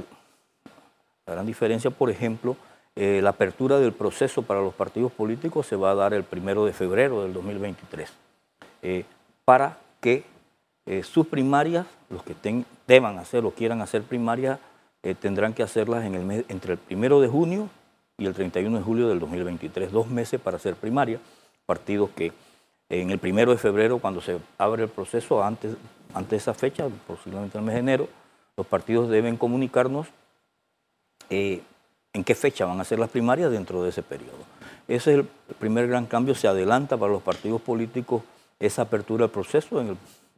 gran 1.25 1.45
diferencia, 1.45 1.91
por 1.91 2.09
ejemplo, 2.09 2.55
eh, 2.95 3.21
la 3.21 3.31
apertura 3.31 3.79
del 3.79 3.93
proceso 3.93 4.41
para 4.41 4.61
los 4.61 4.73
partidos 4.73 5.11
políticos 5.11 5.67
se 5.67 5.75
va 5.75 5.91
a 5.91 5.95
dar 5.95 6.13
el 6.13 6.23
primero 6.23 6.65
de 6.65 6.73
febrero 6.73 7.23
del 7.23 7.33
2023, 7.33 8.09
eh, 8.81 9.05
para 9.45 9.77
que 10.01 10.25
eh, 10.85 11.03
sus 11.03 11.27
primarias, 11.27 11.85
los 12.09 12.23
que 12.23 12.35
deban 12.87 13.17
hacer 13.17 13.45
o 13.45 13.51
quieran 13.51 13.81
hacer 13.81 14.03
primarias, 14.03 14.59
tendrán 15.19 15.53
que 15.53 15.63
hacerlas 15.63 16.05
en 16.05 16.13
el 16.13 16.45
entre 16.47 16.73
el 16.73 16.77
primero 16.77 17.19
de 17.21 17.27
junio 17.27 17.69
y 18.19 18.27
el 18.27 18.35
31 18.35 18.77
de 18.77 18.83
julio 18.83 19.07
del 19.07 19.19
2023, 19.19 19.91
dos 19.91 20.07
meses 20.07 20.39
para 20.39 20.57
hacer 20.57 20.75
primaria, 20.75 21.19
partidos 21.65 22.11
que 22.11 22.31
en 22.87 23.09
el 23.09 23.17
primero 23.17 23.51
de 23.51 23.57
febrero, 23.57 23.99
cuando 23.99 24.21
se 24.21 24.37
abre 24.57 24.83
el 24.83 24.89
proceso, 24.89 25.43
antes, 25.43 25.75
antes 26.13 26.29
de 26.29 26.37
esa 26.37 26.53
fecha, 26.53 26.87
posiblemente 27.07 27.57
el 27.57 27.63
mes 27.63 27.75
de 27.75 27.79
enero, 27.79 28.07
Los 28.57 28.67
partidos 28.67 29.09
deben 29.09 29.37
comunicarnos 29.37 30.07
eh, 31.29 31.61
en 32.13 32.23
qué 32.23 32.35
fecha 32.35 32.65
van 32.65 32.79
a 32.79 32.83
ser 32.83 32.99
las 32.99 33.09
primarias 33.09 33.51
dentro 33.51 33.83
de 33.83 33.89
ese 33.89 34.03
periodo. 34.03 34.43
Ese 34.87 35.13
es 35.13 35.19
el 35.19 35.25
primer 35.59 35.87
gran 35.87 36.05
cambio, 36.05 36.35
se 36.35 36.47
adelanta 36.47 36.97
para 36.97 37.11
los 37.11 37.21
partidos 37.21 37.61
políticos 37.61 38.23
esa 38.59 38.83
apertura 38.83 39.25
del 39.25 39.31
proceso. 39.31 39.79
En, 39.79 39.97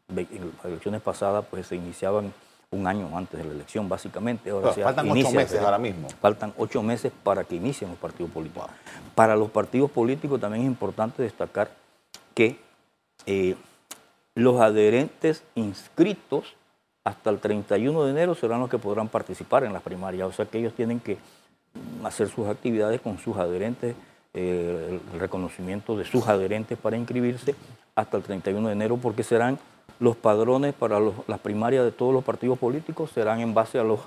las 0.09 0.65
elecciones 0.65 1.01
pasadas 1.01 1.45
pues 1.49 1.65
se 1.67 1.75
iniciaban 1.75 2.33
un 2.69 2.87
año 2.87 3.09
antes 3.17 3.39
de 3.39 3.45
la 3.45 3.53
elección, 3.53 3.87
básicamente. 3.89 4.49
Ahora 4.49 4.73
faltan 4.73 5.09
ocho 5.09 5.31
meses 5.31 5.59
ahora 5.59 5.77
mismo. 5.77 6.07
Faltan 6.21 6.53
ocho 6.57 6.83
meses 6.83 7.11
para 7.23 7.43
que 7.43 7.55
inicien 7.55 7.89
los 7.89 7.99
partidos 7.99 8.31
políticos. 8.31 8.69
Para 9.15 9.35
los 9.35 9.49
partidos 9.49 9.89
políticos 9.89 10.39
también 10.39 10.63
es 10.63 10.67
importante 10.67 11.23
destacar 11.23 11.71
que 12.35 12.59
eh, 13.25 13.55
los 14.35 14.59
adherentes 14.59 15.43
inscritos 15.55 16.55
hasta 17.03 17.29
el 17.29 17.39
31 17.39 18.03
de 18.03 18.11
enero 18.11 18.35
serán 18.35 18.59
los 18.59 18.69
que 18.69 18.77
podrán 18.77 19.07
participar 19.07 19.63
en 19.63 19.73
las 19.73 19.81
primarias. 19.81 20.27
O 20.27 20.31
sea 20.31 20.45
que 20.45 20.59
ellos 20.59 20.73
tienen 20.73 20.99
que 20.99 21.17
hacer 22.03 22.29
sus 22.29 22.47
actividades 22.47 23.01
con 23.01 23.17
sus 23.17 23.37
adherentes, 23.37 23.95
eh, 24.33 24.99
el 25.13 25.19
reconocimiento 25.19 25.95
de 25.95 26.05
sus 26.05 26.27
adherentes 26.27 26.77
para 26.77 26.97
inscribirse 26.97 27.55
hasta 27.95 28.17
el 28.17 28.23
31 28.23 28.67
de 28.67 28.73
enero, 28.73 28.97
porque 28.97 29.23
serán 29.23 29.59
los 29.99 30.15
padrones 30.15 30.73
para 30.73 30.99
las 31.27 31.39
primarias 31.39 31.85
de 31.85 31.91
todos 31.91 32.13
los 32.13 32.23
partidos 32.23 32.57
políticos, 32.57 33.11
serán 33.11 33.39
en 33.39 33.53
base 33.53 33.79
a 33.79 33.83
los 33.83 33.99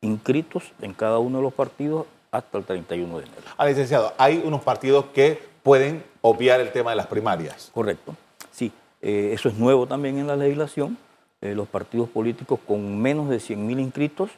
inscritos 0.00 0.72
en 0.80 0.94
cada 0.94 1.18
uno 1.18 1.38
de 1.38 1.44
los 1.44 1.52
partidos 1.52 2.06
hasta 2.30 2.58
el 2.58 2.64
31 2.64 3.18
de 3.18 3.24
enero. 3.26 3.42
Ah, 3.56 3.66
licenciado, 3.66 4.12
hay 4.18 4.42
unos 4.44 4.62
partidos 4.62 5.06
que 5.14 5.42
pueden 5.62 6.02
obviar 6.22 6.60
el 6.60 6.72
tema 6.72 6.90
de 6.90 6.96
las 6.96 7.06
primarias. 7.06 7.70
Correcto, 7.74 8.16
sí, 8.50 8.72
eh, 9.00 9.30
eso 9.32 9.48
es 9.48 9.56
nuevo 9.56 9.86
también 9.86 10.18
en 10.18 10.26
la 10.26 10.36
legislación. 10.36 10.96
Eh, 11.40 11.54
los 11.54 11.68
partidos 11.68 12.08
políticos 12.08 12.60
con 12.66 13.00
menos 13.00 13.28
de 13.28 13.38
100.000 13.38 13.80
inscritos, 13.80 14.30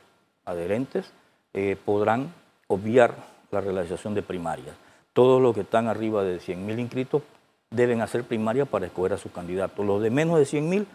adherentes, 0.45 1.13
eh, 1.53 1.77
podrán 1.85 2.33
obviar 2.69 3.15
la 3.51 3.61
realización 3.61 4.15
de 4.15 4.23
primarias. 4.23 4.75
Todos 5.13 5.41
los 5.41 5.55
que 5.55 5.61
están 5.61 5.87
arriba 5.87 6.25
de 6.25 6.39
100.000 6.39 6.81
inscritos 6.81 7.23
deben 7.71 8.01
hacer 8.01 8.25
primaria 8.25 8.65
para 8.65 8.87
escoger 8.87 9.13
a 9.13 9.19
sus 9.19 9.33
candidatos. 9.33 9.85
Los 9.85 10.03
de 10.03 10.11
menos 10.11 10.39
de 10.39 10.45
100.000 10.45 10.87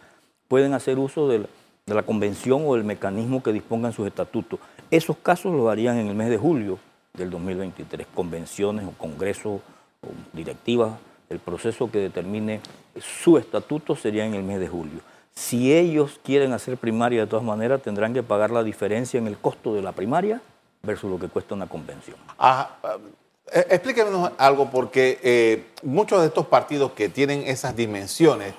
pueden 0.48 0.74
hacer 0.74 1.00
uso 1.00 1.28
de 1.28 1.46
la, 1.86 2.04
convención 2.04 2.64
o 2.66 2.76
del 2.76 2.84
mecanismo 2.84 3.42
que 3.42 3.54
dispongan 3.54 3.94
sus 3.94 4.08
estatutos. 4.08 4.60
Esos 4.92 5.18
casos 5.18 5.54
lo 5.54 5.70
harían 5.70 5.98
en 5.98 6.08
el 6.08 6.16
mes 6.16 6.30
de 6.30 6.38
julio 6.38 6.80
del 7.14 7.30
2023, 7.30 8.08
convenciones 8.14 8.86
o 8.86 8.92
congresos 8.92 9.62
o 10.02 10.08
directivas, 10.34 10.94
el 11.30 11.40
proceso 11.40 11.92
que 11.92 12.00
determine 12.00 12.62
su 13.00 13.38
estatuto 13.38 13.96
sería 13.96 14.26
en 14.26 14.34
el 14.34 14.44
mes 14.44 14.60
de 14.60 14.68
julio. 14.68 15.00
Si 15.34 15.74
ellos 15.74 16.20
quieren 16.24 16.54
hacer 16.54 16.78
primaria 16.78 17.22
de 17.22 17.28
todas 17.28 17.46
maneras, 17.46 17.82
tendrán 17.82 18.14
que 18.14 18.24
pagar 18.24 18.52
la 18.52 18.64
diferencia 18.64 19.18
en 19.18 19.28
el 19.28 19.38
costo 19.38 19.74
de 19.74 19.82
la 19.82 19.92
primaria 19.92 20.42
versus 20.84 21.10
lo 21.10 21.20
que 21.20 21.28
cuesta 21.28 21.56
una 21.56 21.68
convención. 21.68 22.18
Ah, 22.38 22.70
explíquenos 23.52 24.32
algo, 24.38 24.70
porque 24.70 25.20
eh, 25.24 25.66
muchos 25.84 26.22
de 26.22 26.28
estos 26.28 26.48
partidos 26.48 26.92
que 26.92 27.10
tienen 27.10 27.44
esas 27.44 27.76
dimensiones, 27.76 28.54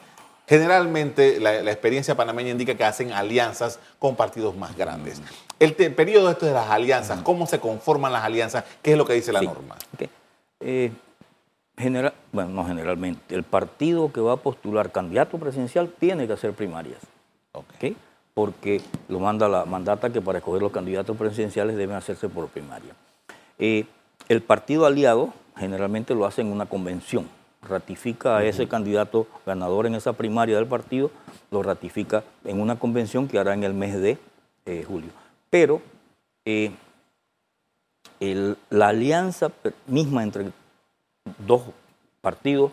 generalmente 0.47 1.41
la, 1.41 1.61
experiencia 1.61 2.15
panameña 2.17 2.51
indica 2.51 2.75
que 2.75 2.85
hacen 2.85 3.13
alianzas 3.13 3.79
con 3.99 4.17
partidos 4.17 4.57
más 4.57 4.77
grandes. 4.77 5.23
El 5.59 5.75
periodo 5.75 6.31
este 6.31 6.47
de 6.47 6.53
las 6.53 6.71
alianzas, 6.71 7.21
¿cómo 7.23 7.47
se 7.47 7.61
conforman 7.61 8.13
las 8.13 8.25
alianzas? 8.25 8.65
¿Qué 8.83 8.93
es 8.93 8.99
lo 8.99 9.05
que 9.05 9.13
dice 9.13 9.33
la 9.33 9.43
norma? 9.43 9.77
Eh, 10.61 10.93
general, 11.77 12.15
bueno, 12.33 12.51
no 12.51 12.67
generalmente, 12.67 13.35
el 13.35 13.45
partido 13.45 14.13
que 14.13 14.21
va 14.21 14.35
a 14.35 14.37
postular 14.37 14.93
candidato 14.93 15.39
presidencial 15.39 15.93
tiene 15.99 16.27
que 16.27 16.35
hacer 16.35 16.53
primarias. 16.53 17.01
Okay. 17.53 17.97
Porque 18.35 18.81
lo 19.09 19.21
manda 19.21 19.49
la 19.49 19.65
mandata 19.65 20.11
que 20.11 20.21
para 20.21 20.39
escoger 20.39 20.63
los 20.63 20.73
candidatos 20.73 21.17
presidenciales 21.17 21.77
deben 21.77 21.97
hacerse 21.97 22.29
por 22.29 22.49
primaria. 22.49 22.95
Eh, 23.59 23.87
el 24.29 24.43
partido 24.43 24.87
aliado 24.87 25.33
generalmente 25.57 26.15
lo 26.15 26.25
hace 26.25 26.41
en 26.41 26.53
una 26.53 26.67
convención, 26.67 27.29
ratifica 27.63 28.39
a 28.39 28.45
ese 28.45 28.69
candidato 28.69 29.27
ganador 29.45 29.87
en 29.87 29.95
esa 29.95 30.15
primaria 30.15 30.57
del 30.57 30.67
partido, 30.67 31.11
lo 31.51 31.63
ratifica 31.63 32.25
en 32.45 32.61
una 32.61 32.79
convención 32.79 33.29
que 33.29 33.39
hará 33.39 33.53
en 33.55 33.65
el 33.65 33.75
mes 33.75 34.01
de 34.01 34.19
eh, 34.67 34.85
julio. 34.87 35.11
Pero 35.51 35.83
eh, 36.45 36.73
la 38.71 38.89
alianza 38.89 39.51
misma 39.87 40.23
entre 40.23 40.53
dos 41.47 41.63
partidos 42.21 42.73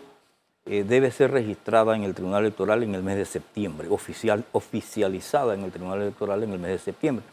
eh, 0.70 0.84
debe 0.84 1.10
ser 1.10 1.30
registrada 1.30 1.96
en 1.96 2.02
el 2.02 2.14
Tribunal 2.14 2.42
Electoral 2.42 2.82
en 2.82 2.94
el 2.94 3.02
mes 3.02 3.16
de 3.16 3.24
septiembre, 3.24 3.88
oficial, 3.88 4.44
oficializada 4.52 5.54
en 5.54 5.62
el 5.62 5.72
Tribunal 5.72 6.02
Electoral 6.02 6.42
en 6.42 6.52
el 6.52 6.58
mes 6.58 6.72
de 6.72 6.78
septiembre, 6.78 7.24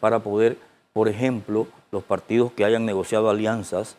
para 0.00 0.18
poder, 0.18 0.58
por 0.92 1.08
ejemplo, 1.08 1.66
los 1.90 2.02
partidos 2.02 2.52
que 2.52 2.62
hayan 2.62 2.84
negociado 2.84 3.30
alianzas 3.30 3.96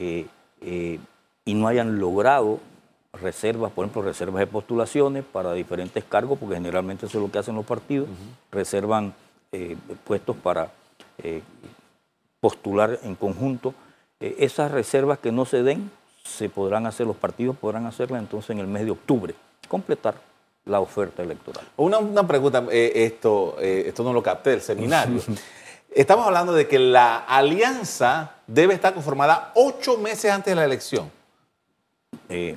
eh, 0.00 0.26
eh, 0.60 0.98
y 1.44 1.54
no 1.54 1.68
hayan 1.68 2.00
logrado 2.00 2.58
reservas, 3.12 3.70
por 3.70 3.84
ejemplo, 3.84 4.02
reservas 4.02 4.40
de 4.40 4.48
postulaciones 4.48 5.22
para 5.24 5.52
diferentes 5.52 6.02
cargos, 6.02 6.36
porque 6.36 6.56
generalmente 6.56 7.06
eso 7.06 7.18
es 7.18 7.24
lo 7.24 7.30
que 7.30 7.38
hacen 7.38 7.54
los 7.54 7.64
partidos, 7.64 8.08
reservan 8.50 9.14
puestos 10.02 10.36
para 10.36 10.72
postular 12.40 12.98
en 13.04 13.14
conjunto. 13.14 13.72
esas 14.18 14.72
reservas 14.72 15.18
que 15.20 15.30
no 15.32 15.46
se 15.46 15.62
den 15.62 15.90
se 16.26 16.48
podrán 16.48 16.86
hacer, 16.86 17.06
los 17.06 17.16
partidos 17.16 17.56
podrán 17.56 17.86
hacerla 17.86 18.18
entonces 18.18 18.50
en 18.50 18.58
el 18.58 18.66
mes 18.66 18.84
de 18.84 18.90
octubre, 18.90 19.34
completar 19.68 20.14
la 20.64 20.80
oferta 20.80 21.22
electoral. 21.22 21.64
Una, 21.76 22.26
pregunta, 22.26 22.64
eh, 22.70 22.92
esto, 22.94 23.56
eh, 23.60 23.84
esto 23.86 24.02
no 24.02 24.12
lo 24.12 24.22
capté 24.22 24.50
del 24.50 24.60
seminario. 24.60 25.20
Estamos 25.90 26.26
hablando 26.26 26.52
de 26.52 26.66
que 26.68 26.78
la 26.78 27.18
alianza 27.18 28.32
debe 28.46 28.74
estar 28.74 28.92
conformada 28.92 29.52
ocho 29.54 29.96
meses 29.96 30.30
antes 30.30 30.50
de 30.50 30.56
la 30.56 30.64
elección. 30.64 31.10
Eh, 32.28 32.56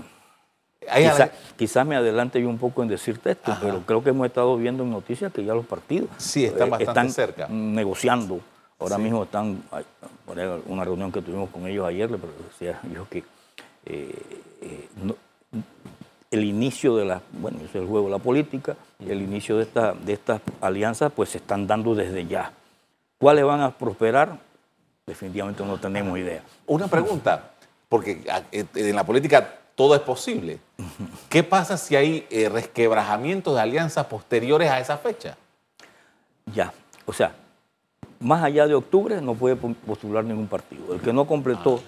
Quizás 1.55 1.85
me 1.85 1.95
adelante 1.95 2.41
yo 2.41 2.49
un 2.49 2.57
poco 2.57 2.81
en 2.83 2.89
decirte 2.89 3.31
esto, 3.31 3.55
pero 3.61 3.81
creo 3.85 4.03
que 4.03 4.09
hemos 4.09 4.25
estado 4.25 4.55
viendo 4.57 4.83
en 4.83 4.91
noticias 4.91 5.31
que 5.31 5.43
ya 5.43 5.53
los 5.53 5.65
partidos 5.65 6.09
sí, 6.17 6.45
están, 6.45 6.69
bastante 6.69 7.13
cerca. 7.13 7.47
negociando. 7.49 8.39
Ahora 8.79 8.97
mismo 8.97 9.23
están, 9.23 9.61
una 10.67 10.83
reunión 10.85 11.11
que 11.11 11.21
tuvimos 11.21 11.49
con 11.49 11.67
ellos 11.67 11.85
ayer, 11.85 12.07
pero 12.09 12.31
decía 12.49 12.79
yo 12.93 13.07
que 13.09 13.23
eh, 13.85 14.13
eh, 14.61 14.87
el 16.31 16.43
inicio 16.43 16.95
de 16.95 17.05
la, 17.05 17.21
bueno, 17.33 17.59
es 17.63 17.73
el 17.75 17.87
juego 17.87 18.05
de 18.05 18.11
la 18.11 18.19
política, 18.19 18.75
el 18.99 19.21
inicio 19.21 19.57
de, 19.57 19.63
esta, 19.63 19.93
de 19.93 20.13
estas 20.13 20.41
alianzas 20.61 21.11
pues 21.15 21.29
se 21.29 21.39
están 21.39 21.65
dando 21.67 21.95
desde 21.95 22.25
ya. 22.27 22.51
¿Cuáles 23.17 23.45
van 23.45 23.61
a 23.61 23.71
prosperar? 23.71 24.37
Definitivamente 25.05 25.65
no 25.65 25.79
tenemos 25.79 26.17
idea. 26.17 26.43
Una 26.67 26.87
pregunta, 26.87 27.51
porque 27.87 28.23
ah, 28.29 28.43
eh, 28.51 28.65
en 28.75 28.95
la 28.95 29.03
política 29.03 29.55
todo 29.75 29.95
es 29.95 30.01
posible. 30.01 30.59
¿Qué 31.29 31.41
pasa 31.43 31.77
si 31.77 31.95
hay 31.95 32.27
resquebrajamientos 32.51 33.55
de 33.55 33.61
alianzas 33.61 34.05
posteriores 34.05 34.69
a 34.69 34.79
esa 34.79 34.97
fecha? 34.97 35.37
Ya, 36.53 36.73
o 37.05 37.13
sea, 37.13 37.33
más 38.19 38.43
allá 38.43 38.67
de 38.67 38.75
octubre 38.75 39.21
no 39.21 39.33
puede 39.33 39.55
postular 39.55 40.23
ningún 40.23 40.47
partido. 40.47 40.93
El 40.93 40.99
que 40.99 41.13
no 41.13 41.25
completó 41.25 41.81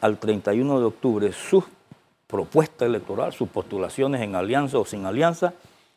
al 0.00 0.18
31 0.18 0.80
de 0.80 0.84
octubre 0.86 1.32
su 1.32 1.64
propuesta 2.26 2.84
electoral, 2.84 3.32
sus 3.32 3.48
postulaciones 3.48 4.20
en 4.20 4.34
alianza 4.34 4.78
o 4.78 4.84
sin 4.84 5.06
alianza, 5.06 5.54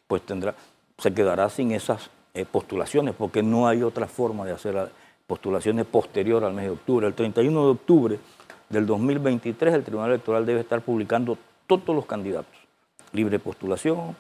pues 0.07 0.21
tendrá, 0.23 0.55
se 0.97 1.13
quedará 1.13 1.49
sin 1.49 1.71
esas 1.71 2.09
eh, 2.33 2.45
postulaciones, 2.45 3.13
porque 3.15 3.43
no 3.43 3.67
hay 3.67 3.83
otra 3.83 4.07
forma 4.07 4.45
de 4.45 4.53
hacer 4.53 4.91
postulaciones 5.27 5.85
posterior 5.85 6.43
al 6.43 6.53
mes 6.53 6.65
de 6.65 6.71
octubre. 6.71 7.07
El 7.07 7.13
31 7.13 7.65
de 7.65 7.71
octubre 7.71 8.19
del 8.69 8.85
2023 8.85 9.73
el 9.73 9.83
Tribunal 9.83 10.11
Electoral 10.11 10.45
debe 10.45 10.61
estar 10.61 10.81
publicando 10.81 11.37
todos 11.67 11.95
los 11.95 12.05
candidatos, 12.05 12.55
libre 13.11 13.39
postulación, 13.39 14.15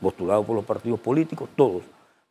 postulado 0.00 0.44
por 0.44 0.56
los 0.56 0.64
partidos 0.64 1.00
políticos, 1.00 1.48
todos 1.56 1.82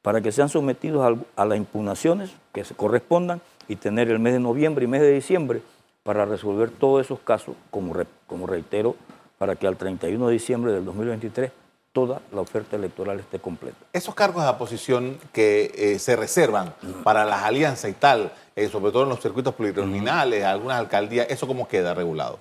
para 0.02 0.22
que 0.22 0.32
sean 0.32 0.50
sometidos 0.50 1.20
a, 1.36 1.46
las 1.46 1.58
impugnaciones 1.58 2.32
que 2.54 2.64
se 2.64 2.74
correspondan 2.74 3.42
y 3.68 3.76
tener 3.76 4.10
el 4.10 4.20
mes 4.20 4.34
de 4.34 4.40
noviembre 4.40 4.86
y 4.86 4.88
mes 4.88 5.02
de 5.02 5.14
diciembre 5.14 5.62
para 6.10 6.26
resolver 6.26 6.72
todos 6.72 7.06
esos 7.06 7.20
casos, 7.20 7.56
como, 7.70 7.94
como 8.26 8.48
reitero, 8.48 8.96
para 9.38 9.56
que 9.56 9.68
al 9.68 9.78
31 9.78 10.26
de 10.26 10.34
diciembre 10.34 10.72
del 10.72 10.84
2023 10.84 11.52
toda 11.94 12.20
la 12.32 12.42
oferta 12.42 12.78
electoral 12.78 13.20
esté 13.20 13.38
completa. 13.38 13.78
Esos 13.94 14.16
cargos 14.16 14.42
de 14.42 14.50
oposición 14.50 15.20
que 15.32 15.72
eh, 15.76 16.00
se 16.00 16.16
reservan 16.16 16.74
para 17.04 17.26
las 17.26 17.44
alianzas 17.44 17.92
y 17.92 17.94
tal, 17.94 18.32
eh, 18.56 18.70
sobre 18.70 18.92
todo 18.92 19.04
en 19.04 19.10
los 19.10 19.20
circuitos 19.20 19.54
plurinominales, 19.54 20.44
algunas 20.46 20.80
alcaldías, 20.80 21.28
¿eso 21.30 21.46
cómo 21.46 21.68
queda 21.68 21.94
regulado? 21.94 22.40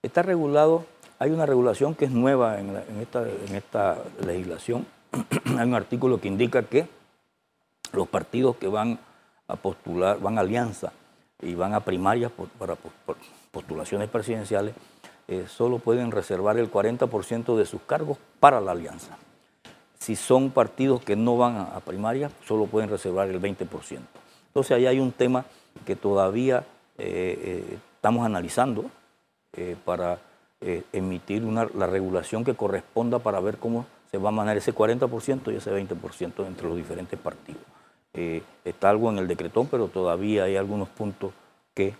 Está 0.00 0.22
regulado, 0.22 0.86
hay 1.18 1.32
una 1.32 1.44
regulación 1.44 1.96
que 1.96 2.04
es 2.04 2.12
nueva 2.12 2.60
en, 2.60 2.76
esta, 3.00 3.22
en 3.22 3.56
esta 3.56 3.98
legislación, 4.24 4.86
hay 5.58 5.66
un 5.66 5.74
artículo 5.74 6.20
que 6.20 6.28
indica 6.28 6.62
que 6.62 6.86
los 7.92 8.06
partidos 8.06 8.58
que 8.58 8.68
van 8.68 9.00
a 9.48 9.56
postular, 9.56 10.20
van 10.20 10.38
a 10.38 10.42
alianza 10.42 10.92
y 11.42 11.54
van 11.54 11.74
a 11.74 11.80
primarias 11.80 12.30
para 12.58 12.76
postulaciones 13.50 14.08
presidenciales, 14.08 14.74
eh, 15.28 15.44
solo 15.48 15.78
pueden 15.78 16.10
reservar 16.10 16.56
el 16.56 16.70
40% 16.70 17.56
de 17.56 17.66
sus 17.66 17.82
cargos 17.82 18.18
para 18.40 18.60
la 18.60 18.72
alianza. 18.72 19.16
Si 19.98 20.16
son 20.16 20.50
partidos 20.50 21.02
que 21.02 21.16
no 21.16 21.36
van 21.36 21.56
a, 21.56 21.80
primaria, 21.80 22.30
solo 22.46 22.66
pueden 22.66 22.90
reservar 22.90 23.28
el 23.28 23.40
20%. 23.40 24.00
Entonces 24.48 24.76
ahí 24.76 24.86
hay 24.86 24.98
un 24.98 25.12
tema 25.12 25.44
que 25.84 25.96
todavía 25.96 26.64
eh, 26.98 27.64
eh, 27.68 27.78
estamos 27.96 28.24
analizando 28.24 28.90
para 29.84 30.18
emitir 30.92 31.42
la 31.42 31.86
regulación 31.86 32.42
que 32.42 32.54
corresponda 32.54 33.18
para 33.18 33.38
ver 33.40 33.58
cómo 33.58 33.84
se 34.10 34.16
va 34.16 34.30
a 34.30 34.32
manejar 34.32 34.56
ese 34.56 34.74
40% 34.74 35.52
y 35.52 35.56
ese 35.56 35.70
20% 35.70 36.46
entre 36.46 36.68
los 36.68 36.76
diferentes 36.76 37.18
partidos. 37.18 37.62
Está 38.12 38.90
algo 38.90 39.10
en 39.10 39.18
el 39.18 39.28
decretón, 39.28 39.66
pero 39.68 39.88
todavía 39.88 40.44
hay 40.44 40.56
algunos 40.56 40.88
puntos 40.88 41.32
que 41.74 41.94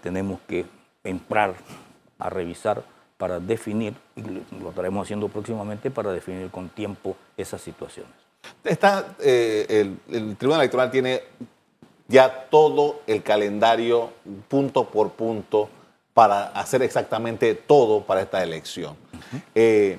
tenemos 0.00 0.40
que 0.46 0.66
entrar 1.04 1.54
a 2.18 2.30
revisar 2.30 2.84
para 3.16 3.40
definir, 3.40 3.94
y 4.16 4.22
lo 4.60 4.70
estaremos 4.70 5.04
haciendo 5.04 5.28
próximamente, 5.28 5.90
para 5.90 6.12
definir 6.12 6.50
con 6.50 6.68
tiempo 6.68 7.16
esas 7.36 7.60
situaciones. 7.60 8.12
Está, 8.64 9.16
el, 9.18 9.98
el 10.10 10.36
Tribunal 10.36 10.60
Electoral 10.60 10.90
tiene 10.90 11.22
ya 12.08 12.46
todo 12.50 13.00
el 13.06 13.22
calendario 13.22 14.10
punto 14.48 14.84
por 14.90 15.12
punto 15.12 15.70
para 16.12 16.48
hacer 16.48 16.82
exactamente 16.82 17.54
todo 17.54 18.02
para 18.02 18.20
esta 18.20 18.42
elección. 18.42 18.96
Eh, 19.54 19.98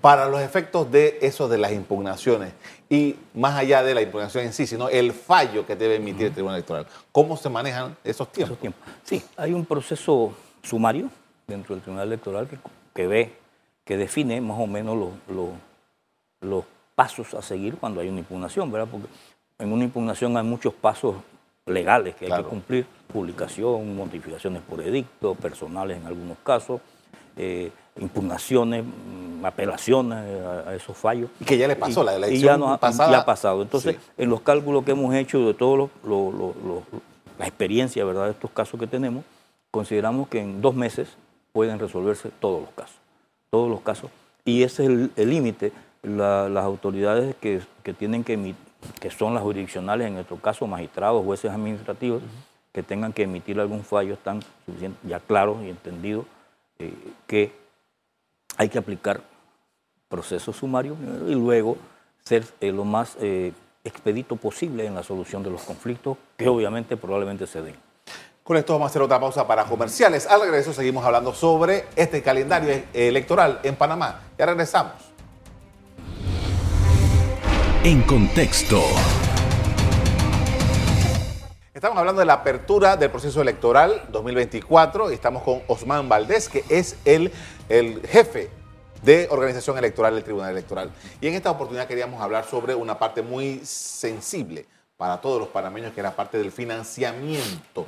para 0.00 0.26
los 0.28 0.40
efectos 0.40 0.90
de 0.90 1.18
eso 1.22 1.48
de 1.48 1.58
las 1.58 1.72
impugnaciones 1.72 2.52
y 2.88 3.16
más 3.34 3.56
allá 3.56 3.82
de 3.82 3.94
la 3.94 4.02
impugnación 4.02 4.44
en 4.44 4.52
sí, 4.52 4.66
sino 4.66 4.88
el 4.88 5.12
fallo 5.12 5.66
que 5.66 5.74
debe 5.74 5.96
emitir 5.96 6.26
el 6.26 6.32
Tribunal 6.32 6.56
Electoral, 6.56 6.86
¿cómo 7.10 7.36
se 7.36 7.48
manejan 7.48 7.96
esos 8.04 8.30
tiempos? 8.30 8.58
Sí, 9.02 9.22
hay 9.36 9.52
un 9.52 9.64
proceso 9.64 10.32
sumario 10.62 11.10
dentro 11.46 11.74
del 11.74 11.82
Tribunal 11.82 12.06
Electoral 12.06 12.48
que, 12.94 13.06
ve, 13.06 13.32
que 13.84 13.96
define 13.96 14.40
más 14.40 14.58
o 14.60 14.66
menos 14.66 14.96
los 16.40 16.64
pasos 16.94 17.34
a 17.34 17.42
seguir 17.42 17.76
cuando 17.76 18.00
hay 18.00 18.08
una 18.08 18.20
impugnación, 18.20 18.70
¿verdad? 18.70 18.88
Porque 18.90 19.08
en 19.58 19.72
una 19.72 19.84
impugnación 19.84 20.36
hay 20.36 20.44
muchos 20.44 20.72
pasos 20.72 21.16
legales 21.66 22.14
que 22.14 22.26
hay 22.26 22.42
que 22.42 22.48
cumplir, 22.48 22.86
publicación, 23.12 23.96
modificaciones 23.96 24.62
por 24.62 24.80
edicto, 24.80 25.34
personales 25.34 25.96
en 25.96 26.06
algunos 26.06 26.38
casos, 26.38 26.80
eh, 27.36 27.72
impugnaciones, 27.98 28.84
mm, 28.84 29.44
apelaciones 29.44 30.18
a, 30.66 30.74
esos 30.74 30.96
fallos. 30.96 31.30
Y 31.40 31.44
que 31.44 31.58
ya 31.58 31.68
le 31.68 31.76
pasó 31.76 32.02
la 32.02 32.14
elección 32.14 32.40
y 32.40 32.42
ya 32.42 32.56
no, 32.56 32.78
pasada. 32.78 33.10
Ya 33.10 33.18
ha 33.18 33.24
pasado. 33.24 33.62
Entonces, 33.62 33.96
en 34.16 34.30
los 34.30 34.40
cálculos 34.40 34.84
que 34.84 34.92
hemos 34.92 35.14
hecho 35.14 35.46
de 35.46 35.54
todos 35.54 35.90
la 37.38 37.46
experiencia 37.46 38.04
¿verdad? 38.04 38.26
de 38.26 38.30
estos 38.32 38.50
casos 38.50 38.78
que 38.80 38.86
tenemos, 38.86 39.24
consideramos 39.70 40.28
que 40.28 40.40
en 40.40 40.62
dos 40.62 40.74
meses 40.74 41.08
pueden 41.52 41.78
resolverse 41.78 42.30
todos 42.40 42.62
los 42.62 42.70
casos. 42.70 42.96
Todos 43.50 43.70
los 43.70 43.80
casos. 43.80 44.10
Y 44.44 44.62
ese 44.62 44.84
es 44.84 45.10
el 45.16 45.30
límite. 45.30 45.72
las 46.02 46.64
autoridades 46.64 47.34
que, 47.36 47.60
que 47.82 47.92
tienen 47.92 48.24
que 48.24 48.34
emitir 48.34 48.66
que 49.00 49.10
son 49.10 49.34
las 49.34 49.42
jurisdiccionales, 49.42 50.06
en 50.06 50.14
nuestro 50.14 50.36
caso 50.36 50.66
magistrados, 50.66 51.24
jueces 51.24 51.50
administrativos, 51.50 52.22
que 52.72 52.82
tengan 52.82 53.12
que 53.12 53.22
emitir 53.22 53.58
algún 53.58 53.84
fallo, 53.84 54.14
están 54.14 54.40
ya 55.02 55.20
claros 55.20 55.62
y 55.62 55.70
entendidos 55.70 56.26
eh, 56.78 56.92
que 57.26 57.52
hay 58.56 58.68
que 58.68 58.78
aplicar 58.78 59.22
procesos 60.08 60.56
sumarios 60.56 60.96
y 61.26 61.34
luego 61.34 61.76
ser 62.24 62.44
eh, 62.60 62.72
lo 62.72 62.84
más 62.84 63.16
eh, 63.20 63.52
expedito 63.84 64.36
posible 64.36 64.86
en 64.86 64.94
la 64.94 65.02
solución 65.02 65.42
de 65.42 65.50
los 65.50 65.62
conflictos 65.62 66.16
que 66.36 66.48
obviamente 66.48 66.96
probablemente 66.96 67.46
se 67.46 67.62
den. 67.62 67.76
Con 68.42 68.56
esto 68.56 68.74
vamos 68.74 68.86
a 68.86 68.90
hacer 68.90 69.02
otra 69.02 69.18
pausa 69.18 69.46
para 69.46 69.64
comerciales. 69.64 70.26
Al 70.26 70.40
regreso 70.40 70.72
seguimos 70.72 71.04
hablando 71.04 71.34
sobre 71.34 71.86
este 71.96 72.22
calendario 72.22 72.82
electoral 72.94 73.58
en 73.64 73.74
Panamá. 73.74 74.20
Ya 74.38 74.46
regresamos 74.46 75.16
en 77.86 78.02
contexto. 78.02 78.82
Estamos 81.76 81.98
hablando 81.98 82.20
de 82.20 82.24
la 82.24 82.32
apertura 82.32 82.96
del 82.96 83.10
proceso 83.10 83.42
electoral 83.42 84.00
2024 84.08 85.10
y 85.10 85.14
estamos 85.14 85.42
con 85.42 85.60
Osman 85.66 86.08
Valdés, 86.08 86.48
que 86.48 86.64
es 86.70 86.96
el, 87.04 87.30
el 87.68 88.00
jefe 88.00 88.48
de 89.02 89.28
organización 89.30 89.76
electoral 89.76 90.14
del 90.14 90.24
Tribunal 90.24 90.52
Electoral. 90.52 90.90
Y 91.20 91.26
en 91.28 91.34
esta 91.34 91.50
oportunidad 91.50 91.86
queríamos 91.86 92.22
hablar 92.22 92.46
sobre 92.46 92.74
una 92.74 92.98
parte 92.98 93.20
muy 93.20 93.60
sensible 93.62 94.64
para 94.96 95.20
todos 95.20 95.38
los 95.38 95.50
panameños, 95.50 95.92
que 95.92 96.00
es 96.00 96.04
la 96.04 96.16
parte 96.16 96.38
del 96.38 96.50
financiamiento 96.50 97.84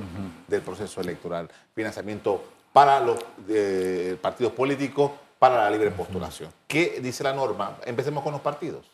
del 0.47 0.61
proceso 0.61 1.01
electoral. 1.01 1.49
Financiamiento 1.75 2.45
para 2.75 3.01
los 3.01 3.19
eh, 3.49 4.19
partidos 4.21 4.53
políticos, 4.53 5.13
para 5.39 5.65
la 5.65 5.71
libre 5.71 5.91
postulación. 5.93 6.51
¿Qué 6.67 7.01
dice 7.01 7.25
la 7.25 7.33
norma? 7.33 7.79
Empecemos 7.87 8.23
con 8.23 8.33
los 8.33 8.43
partidos 8.43 8.85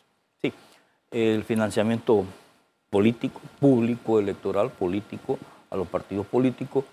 el 1.11 1.43
financiamiento 1.45 2.25
político, 2.95 3.41
público, 3.59 4.19
electoral, 4.19 4.69
político, 4.69 5.37
a 5.69 5.75
los 5.75 5.85
partidos 5.85 6.25
políticos. 6.27 6.85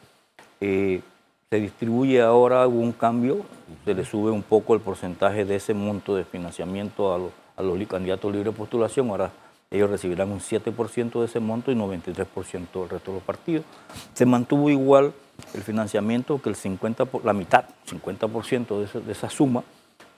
Eh, 0.60 1.00
se 1.48 1.60
distribuye 1.60 2.20
ahora, 2.20 2.66
un 2.66 2.90
cambio, 2.90 3.42
se 3.84 3.94
le 3.94 4.04
sube 4.04 4.32
un 4.32 4.42
poco 4.42 4.74
el 4.74 4.80
porcentaje 4.80 5.44
de 5.44 5.54
ese 5.54 5.74
monto 5.74 6.16
de 6.16 6.24
financiamiento 6.24 7.14
a 7.14 7.18
los, 7.18 7.30
a 7.56 7.62
los 7.62 7.86
candidatos 7.86 8.32
libre 8.32 8.50
postulación. 8.50 9.10
Ahora 9.10 9.30
ellos 9.70 9.90
recibirán 9.90 10.32
un 10.32 10.40
7% 10.40 11.20
de 11.20 11.26
ese 11.26 11.38
monto 11.38 11.70
y 11.70 11.76
93% 11.76 12.80
del 12.80 12.88
resto 12.88 13.12
de 13.12 13.18
los 13.18 13.22
partidos. 13.22 13.64
Se 14.12 14.26
mantuvo 14.26 14.70
igual 14.70 15.12
el 15.54 15.62
financiamiento 15.62 16.42
que 16.42 16.48
el 16.48 16.56
50, 16.56 17.06
la 17.22 17.32
mitad, 17.32 17.66
50% 17.88 18.92
de, 18.92 19.00
de 19.02 19.12
esa 19.12 19.30
suma 19.30 19.62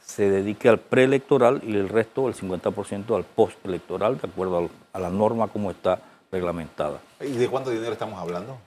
se 0.04 0.30
dedique 0.30 0.68
al 0.68 0.78
preelectoral 0.78 1.62
y 1.64 1.74
el 1.74 1.88
resto, 1.88 2.28
el 2.28 2.34
50% 2.34 3.16
al 3.16 3.24
postelectoral, 3.24 4.18
de 4.20 4.28
acuerdo 4.28 4.70
a 4.92 4.98
la 4.98 5.10
norma 5.10 5.48
como 5.48 5.70
está 5.70 5.98
reglamentada. 6.30 7.00
¿Y 7.20 7.32
de 7.32 7.48
cuánto 7.48 7.70
dinero 7.70 7.92
estamos 7.92 8.20
hablando? 8.20 8.58